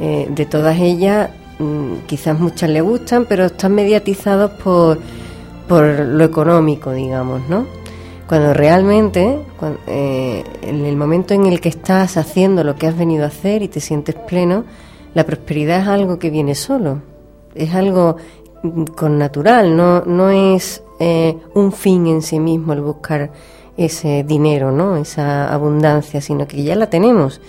[0.00, 4.98] eh, de todas ellas mm, quizás muchas le gustan, pero están mediatizados por,
[5.68, 7.83] por lo económico, digamos, ¿no?
[8.28, 9.38] Cuando realmente,
[9.86, 13.62] eh, en el momento en el que estás haciendo lo que has venido a hacer
[13.62, 14.64] y te sientes pleno,
[15.12, 17.02] la prosperidad es algo que viene solo,
[17.54, 18.16] es algo
[18.62, 23.30] mm, con natural, no, no es eh, un fin en sí mismo el buscar
[23.76, 24.96] ese dinero, ¿no?
[24.96, 27.40] esa abundancia, sino que ya la tenemos.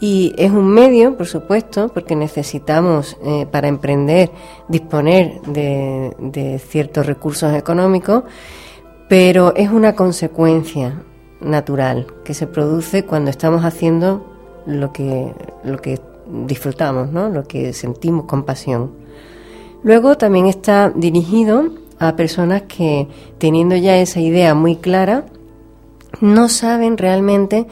[0.00, 4.30] Y es un medio, por supuesto, porque necesitamos eh, para emprender
[4.68, 8.22] disponer de, de ciertos recursos económicos,
[9.08, 11.02] pero es una consecuencia
[11.40, 14.26] natural que se produce cuando estamos haciendo
[14.66, 15.32] lo que,
[15.64, 15.98] lo que
[16.46, 17.28] disfrutamos, ¿no?
[17.28, 18.92] lo que sentimos con pasión.
[19.82, 25.24] Luego también está dirigido a personas que, teniendo ya esa idea muy clara,
[26.20, 27.66] no saben realmente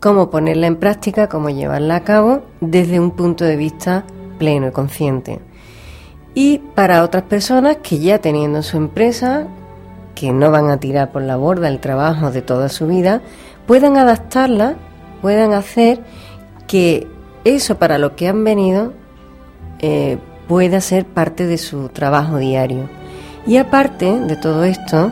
[0.00, 4.04] cómo ponerla en práctica, cómo llevarla a cabo desde un punto de vista
[4.38, 5.40] pleno y consciente.
[6.34, 9.46] Y para otras personas que ya teniendo su empresa,
[10.14, 13.22] que no van a tirar por la borda el trabajo de toda su vida,
[13.66, 14.74] puedan adaptarla,
[15.20, 16.00] puedan hacer
[16.66, 17.06] que
[17.44, 18.92] eso para lo que han venido
[19.80, 22.88] eh, pueda ser parte de su trabajo diario.
[23.46, 25.10] Y aparte de todo esto,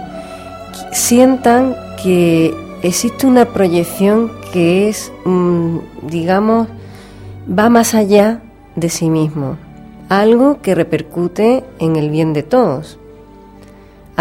[0.93, 6.69] sientan que existe una proyección que es, mm, digamos,
[7.47, 8.43] va más allá
[8.77, 9.57] de sí mismo,
[10.09, 12.99] algo que repercute en el bien de todos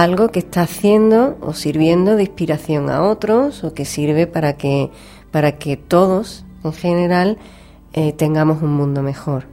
[0.02, 4.92] algo que está haciendo o sirviendo de inspiración a otros o que sirve para que,
[5.32, 7.38] para que todos en general
[7.94, 9.46] eh, tengamos un mundo mejor.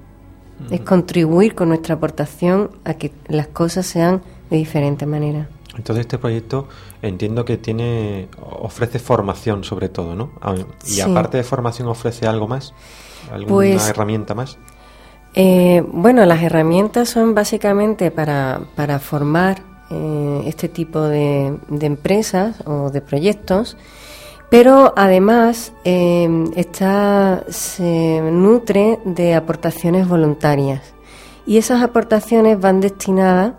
[0.70, 5.48] Es contribuir con nuestra aportación a que las cosas sean de diferente manera.
[5.76, 6.66] Entonces este proyecto
[7.02, 10.30] entiendo que tiene ofrece formación sobre todo, ¿no?
[10.86, 12.72] Y aparte de formación ofrece algo más,
[13.30, 14.56] alguna pues, herramienta más.
[15.34, 22.90] Eh, bueno, las herramientas son básicamente para, para formar eh, este tipo de, empresas o
[22.90, 23.76] de proyectos,
[24.50, 30.82] pero además eh, está, se nutre de aportaciones voluntarias.
[31.46, 33.54] Y esas aportaciones van destinadas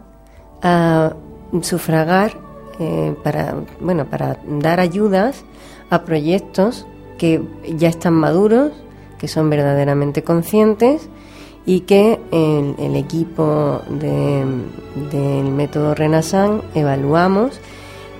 [0.61, 1.13] a
[1.61, 2.33] sufragar
[2.79, 5.45] eh, para bueno para dar ayudas
[5.89, 6.85] a proyectos
[7.17, 7.41] que
[7.75, 8.71] ya están maduros,
[9.17, 11.09] que son verdaderamente conscientes
[11.67, 17.59] y que el, el equipo del método Renaissance evaluamos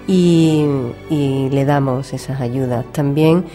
[0.05, 0.65] y,
[1.09, 2.85] le damos esas ayudas.
[2.91, 3.45] También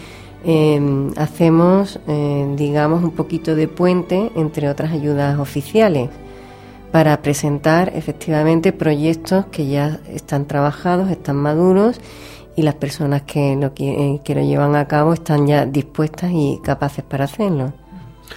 [0.43, 6.09] em, hacemos, eh, digamos, un poquito de puente entre otras ayudas oficiales
[6.91, 12.01] para presentar efectivamente proyectos que ya están trabajados, están maduros
[12.55, 17.03] y las personas que lo, que lo llevan a cabo están ya dispuestas y capaces
[17.03, 17.82] para hacerlo.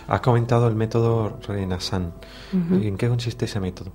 [0.09, 2.11] Has comentado el método Renaissance.
[2.53, 3.91] ¿En qué consiste ese método?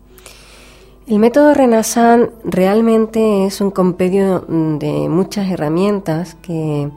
[1.08, 6.90] El método Renaissance realmente es un compendio de muchas herramientas que,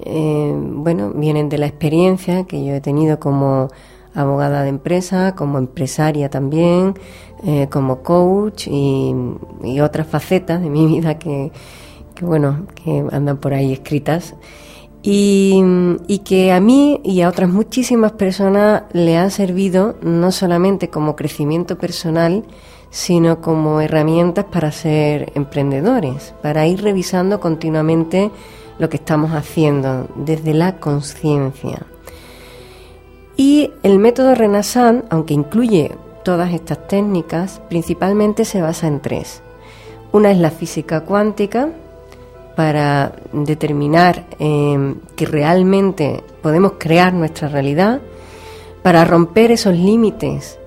[0.00, 3.68] eh, bueno, vienen de la experiencia que yo he tenido como
[4.14, 6.94] abogada de empresa, como empresaria también,
[7.44, 9.14] eh, como coach y,
[9.62, 11.52] y, otras facetas de mi vida que,
[12.14, 14.34] que, bueno, que andan por ahí escritas
[15.08, 21.14] y, que a mí y a otras muchísimas personas le han servido no solamente como
[21.14, 22.42] crecimiento personal,
[22.90, 28.32] sino como herramientas para ser emprendedores, para ir revisando continuamente
[28.80, 31.86] lo que estamos haciendo desde la conciencia.
[33.36, 35.92] Y el método Renaissance, aunque incluye
[36.24, 39.40] todas estas técnicas, principalmente se basa en tres.
[40.10, 41.70] Una es la física cuántica,
[42.56, 48.00] para determinar em, que realmente podemos crear nuestra realidad,
[48.82, 50.58] para romper esos límites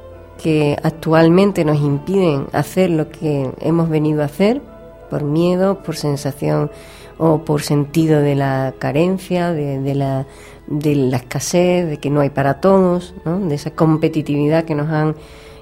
[0.41, 4.61] que actualmente nos impiden hacer lo que hemos venido a hacer,
[5.09, 6.69] por miedo, por sensación
[7.17, 10.27] o por sentido de la carencia, de, la,
[10.67, 15.15] de la escasez, de que no hay para todos, de esa competitividad que nos han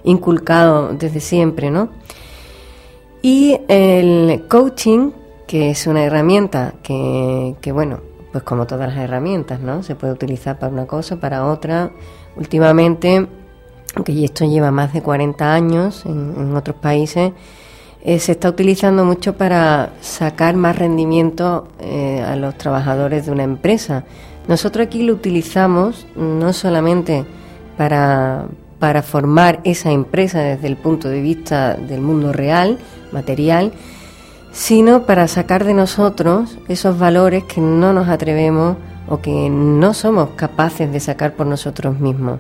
[0.03, 1.71] inculcado desde siempre.
[1.71, 1.89] ¿no?
[3.21, 5.11] Y el coaching
[5.47, 9.81] que es una herramienta que, que, bueno, pues como todas las herramientas, ¿no?
[9.83, 11.91] Se puede utilizar para una cosa, para otra.
[12.35, 13.27] Últimamente,
[13.95, 17.31] aunque esto lleva más de 40 años en, otros países,
[18.03, 23.43] eh, se está utilizando mucho para sacar más rendimiento eh, a los trabajadores de una
[23.43, 24.03] empresa.
[24.47, 27.25] Nosotros aquí lo utilizamos no solamente
[27.75, 28.45] para,
[28.79, 32.77] para formar esa empresa desde el punto de vista del mundo real,
[33.11, 33.73] material,
[34.57, 38.75] sino para sacar de nosotros esos valores que no nos atrevemos
[39.07, 42.39] o que no somos capaces de sacar por nosotros mismos.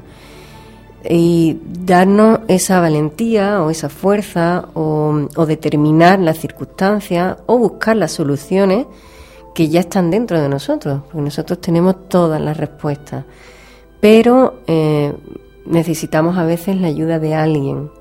[1.07, 8.87] Y darnos esa valentía o esa fuerza o, determinar las circunstancias o buscar las soluciones
[9.53, 13.25] que ya están dentro de nosotros, porque nosotros tenemos todas las respuestas.
[13.99, 15.13] Pero eh,
[15.67, 17.91] necesitamos a veces la ayuda de alguien.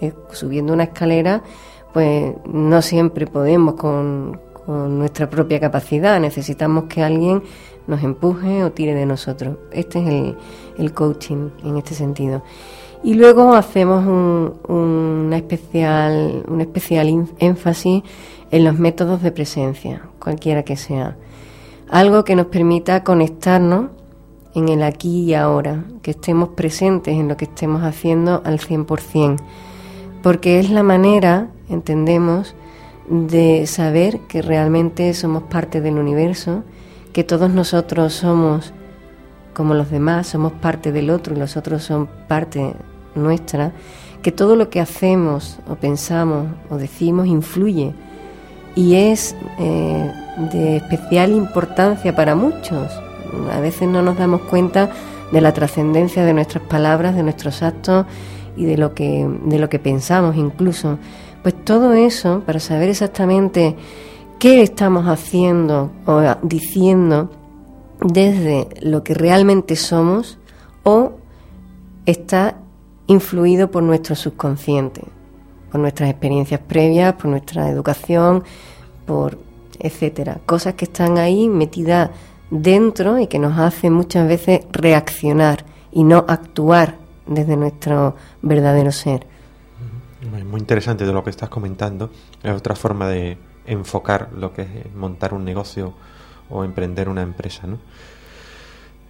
[0.00, 1.42] Eh, subiendo una escalera,
[1.92, 4.38] pues no siempre podemos con,
[4.68, 7.42] nuestra propia capacidad, necesitamos que alguien
[7.88, 9.56] nos empuje o tire de nosotros.
[9.72, 10.36] Este es
[10.78, 12.44] el, coaching en este sentido.
[13.02, 18.04] Y luego hacemos un, especial, un especial énfasis
[18.52, 21.16] en los métodos de presencia, cualquiera que sea.
[21.88, 23.86] Algo que nos permita conectarnos
[24.54, 29.36] en el aquí y ahora, que estemos presentes en lo que estemos haciendo al 100%,
[30.22, 32.54] porque es la manera, entendemos,
[33.08, 36.62] de saber que realmente somos parte del universo,
[37.12, 38.72] que todos nosotros somos
[39.54, 42.74] como los demás, somos parte del otro y los otros son parte
[43.14, 43.72] nuestra,
[44.22, 47.94] que todo lo que hacemos o pensamos o decimos influye
[48.76, 50.12] y es eh,
[50.52, 52.92] de especial importancia para muchos.
[53.52, 54.90] A veces no nos damos cuenta
[55.32, 58.06] de la trascendencia de nuestras palabras, de nuestros actos
[58.60, 60.98] y de lo que, de lo que pensamos incluso.
[61.42, 63.74] Pues todo eso, para saber exactamente
[64.38, 67.30] qué estamos haciendo o diciendo
[68.02, 70.38] desde lo que realmente somos
[70.82, 71.12] o
[72.04, 72.58] está
[73.06, 75.00] influido por nuestro subconsciente,
[75.72, 78.44] por nuestras experiencias previas, por nuestra educación,
[79.06, 79.38] por
[79.78, 82.10] etcétera, cosas que están ahí metidas
[82.50, 87.00] dentro y que nos hace muchas veces reaccionar y no actuar
[87.30, 89.26] desde nuestro verdadero ser.
[90.44, 92.10] Muy interesante de lo que estás comentando.
[92.42, 95.94] Es otra forma de enfocar lo que es montar un negocio
[96.50, 97.66] o emprender una empresa.
[97.66, 97.78] ¿no?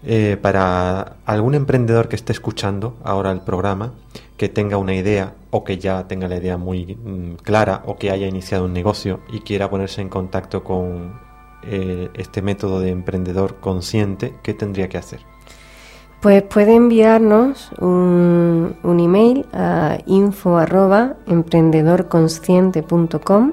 [0.04, 3.92] Eh, para algún emprendedor que esté escuchando ahora el programa,
[4.36, 8.10] que tenga una idea o que ya tenga la idea muy mm, clara o que
[8.10, 11.20] haya iniciado un negocio y quiera ponerse en contacto con
[11.62, 15.20] eh, este método de emprendedor consciente, ¿qué tendría que hacer?
[16.20, 23.52] Pues puede enviarnos un, email a info emprendedorconsciente.com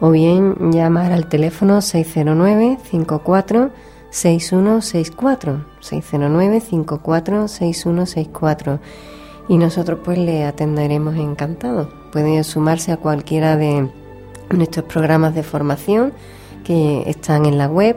[0.00, 3.70] o bien llamar al teléfono 609 54
[4.10, 8.80] 6164 609 54 6164
[9.48, 11.88] y nosotros pues le atenderemos encantado.
[12.10, 13.88] Puede sumarse a cualquiera de
[14.50, 16.12] nuestros programas de formación
[16.64, 17.96] que están en la web,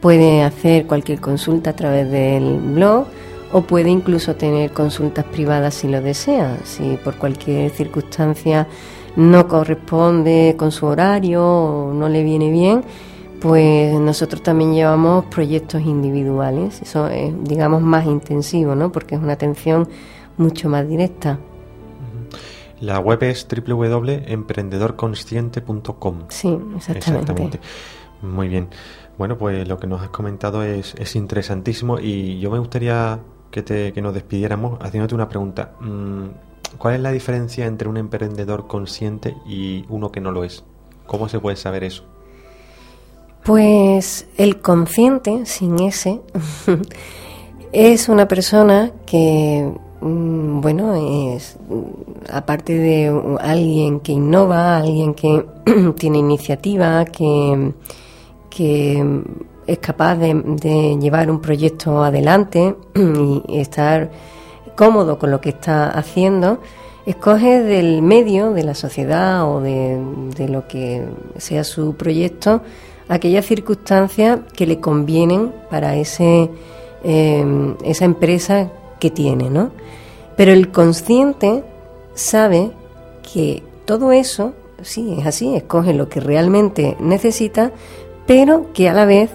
[0.00, 3.06] puede hacer cualquier consulta a través del blog
[3.52, 8.68] o puede incluso tener consultas privadas si lo desea, si por cualquier circunstancia
[9.16, 12.84] no corresponde con su horario o no le viene bien,
[13.40, 18.92] pues nosotros también llevamos proyectos individuales, eso es digamos más intensivo, ¿no?
[18.92, 19.88] Porque es una atención
[20.36, 21.40] mucho más directa.
[22.80, 26.18] La web es www.emprendedorconsciente.com.
[26.28, 27.58] Sí, exactamente.
[28.22, 28.68] Muy bien.
[29.20, 33.60] Bueno, pues lo que nos has comentado es, es interesantísimo y yo me gustaría que,
[33.60, 35.72] te, nos despidiéramos haciéndote una pregunta.
[35.78, 36.28] Mm,
[36.78, 40.64] ¿Cuál es la diferencia entre un emprendedor consciente y uno que no lo es?
[41.04, 42.04] ¿Cómo se puede saber eso?
[43.44, 46.22] Pues el consciente, sin ese,
[47.72, 49.70] es una persona que
[50.02, 51.58] Mm, bueno, es
[52.32, 55.44] aparte de alguien que innova, alguien que
[55.98, 57.74] tiene iniciativa, que,
[58.50, 59.22] que
[59.66, 62.74] es capaz de, llevar un proyecto adelante
[63.48, 64.10] y estar
[64.74, 66.58] cómodo con lo que está haciendo,
[67.06, 71.04] escoge del medio, de la sociedad o de, lo que
[71.38, 72.62] sea su proyecto,
[73.08, 76.50] aquellas circunstancias que le convienen para ese,
[77.04, 79.70] eh, esa empresa que tiene, ¿no?
[80.36, 81.62] Pero el consciente
[82.14, 82.70] sabe
[83.32, 87.72] que todo eso, sí, es así, escoge lo que realmente necesita,
[88.30, 89.28] pero que a la vez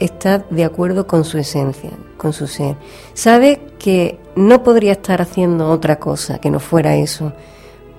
[0.00, 2.76] está de acuerdo con su esencia, con su ser.
[3.12, 7.34] Sabe que no podría estar haciendo otra cosa que no fuera eso.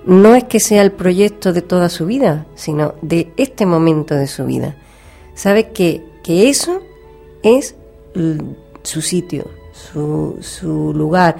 [0.06, 4.26] No es que sea el proyecto de toda su vida, sino de este momento de
[4.26, 4.74] su vida.
[5.34, 6.80] Sabe que, que eso
[7.44, 7.76] es
[8.82, 11.36] su sitio, su, su lugar,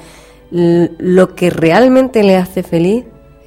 [0.52, 3.04] lo que realmente le hace feliz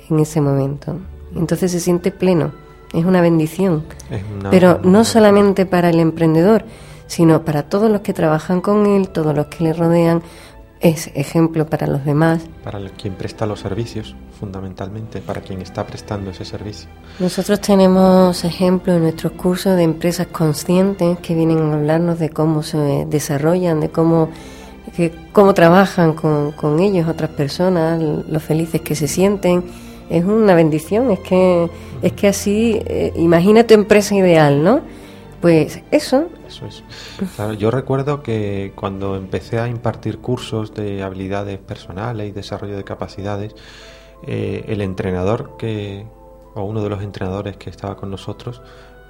[0.10, 1.00] en ese momento.
[1.34, 2.52] Entonces se siente pleno,
[2.94, 3.84] es una bendición.
[4.50, 6.66] Pero no solamente para el emprendedor,
[7.08, 10.22] sino para todos los que trabajan con él, todos los que le rodean,
[10.80, 12.42] es ejemplo para los demás.
[12.64, 16.88] Para quien presta los servicios, fundamentalmente, para quien está prestando ese servicio.
[17.20, 22.62] Nosotros tenemos ejemplos en nuestros cursos de empresas conscientes que vienen a hablarnos de cómo
[22.62, 24.30] se desarrollan, de cómo,
[25.32, 29.64] cómo trabajan con, con ellos otras personas, los felices que se sienten.
[30.10, 31.70] Es una bendición, es que,
[32.02, 34.82] es que así, eh, imagina tu empresa ideal, ¿no?
[35.42, 36.30] Pues eso.
[36.48, 36.84] Eso es.
[37.60, 43.54] yo recuerdo que cuando empecé a impartir cursos de habilidades personales y desarrollo de capacidades,
[44.26, 46.08] eh, el entrenador que,
[46.56, 48.62] o uno de los entrenadores que estaba con nosotros,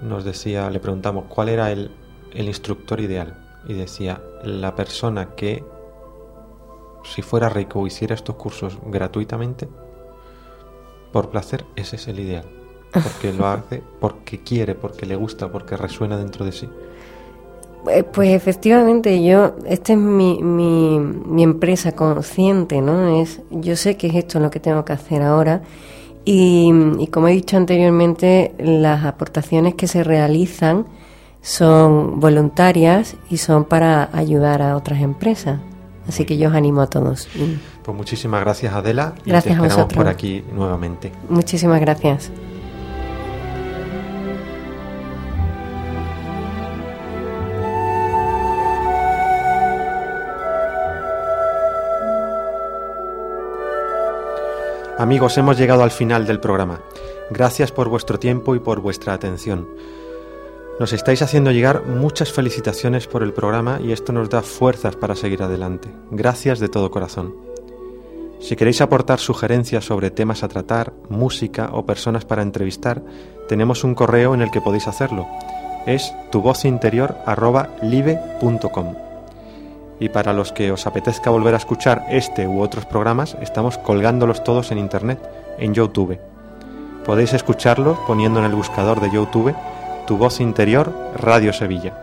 [0.01, 1.91] nos decía, le preguntamos cuál era el,
[2.33, 3.43] el instructor ideal.
[3.67, 5.63] Y decía, la persona que,
[7.03, 9.67] si fuera rico, hiciera estos cursos gratuitamente,
[11.17, 12.45] por placer, ese es el ideal
[12.91, 16.69] porque lo hace porque quiere, porque le gusta, porque resuena dentro de sí.
[17.89, 23.19] Eh, pues efectivamente, yo, esta es mi, mi, empresa consciente, ¿no?
[23.19, 25.63] Es, yo sé que es esto lo que tengo que hacer ahora
[26.23, 26.71] y,
[27.11, 30.85] como he dicho anteriormente, las aportaciones que se realizan
[31.41, 35.59] son voluntarias y son para ayudar a otras empresas.
[36.07, 37.27] Así que yo os animo a todos.
[37.83, 41.11] Pues muchísimas gracias Adela y gracias te esperamos por aquí nuevamente.
[41.29, 42.31] Muchísimas gracias.
[54.99, 56.79] Amigos, hemos llegado al final del programa.
[57.29, 59.67] Gracias por vuestro tiempo y por vuestra atención.
[60.79, 65.15] Nos estáis haciendo llegar muchas felicitaciones por el programa y esto nos da fuerzas para
[65.15, 65.89] seguir adelante.
[66.11, 67.33] Gracias de todo corazón.
[68.39, 73.01] Si queréis aportar sugerencias sobre temas a tratar, música o personas para entrevistar,
[73.47, 75.25] tenemos un correo en el que podéis hacerlo.
[75.87, 78.95] Es tuvozinterior@live.com.
[79.99, 84.43] Y para los que os apetezca volver a escuchar este u otros programas, estamos colgándolos
[84.43, 85.19] todos en internet,
[85.57, 86.19] en YouTube.
[87.03, 89.55] Podéis escucharlos poniendo en el buscador de YouTube
[90.07, 92.01] Tu voz interior Radio Sevilla.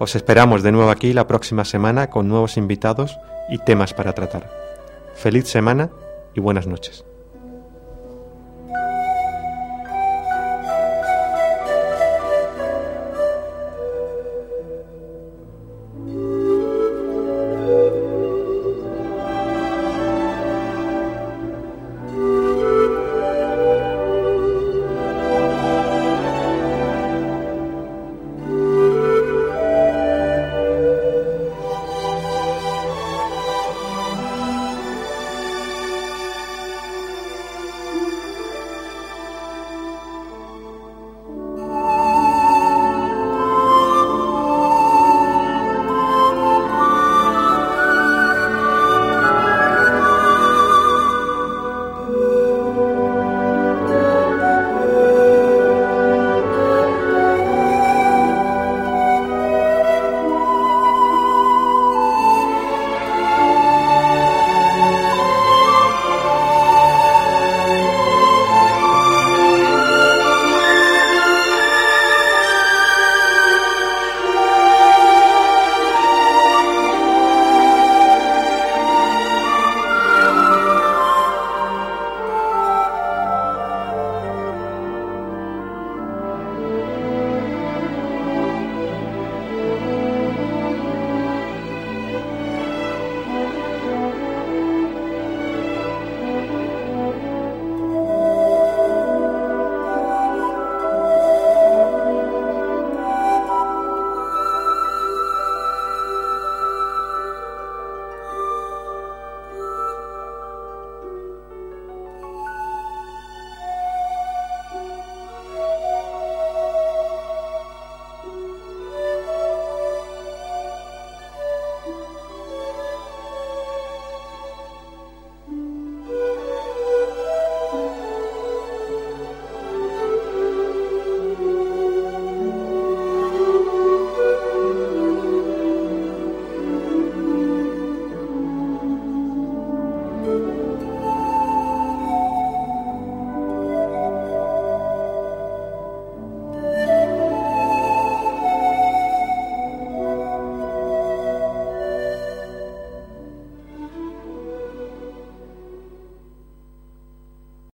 [0.00, 3.16] Os esperamos de nuevo aquí la próxima semana con nuevos invitados
[3.48, 4.50] y temas para tratar.
[5.14, 5.90] Feliz semana
[6.34, 7.04] y buenas noches.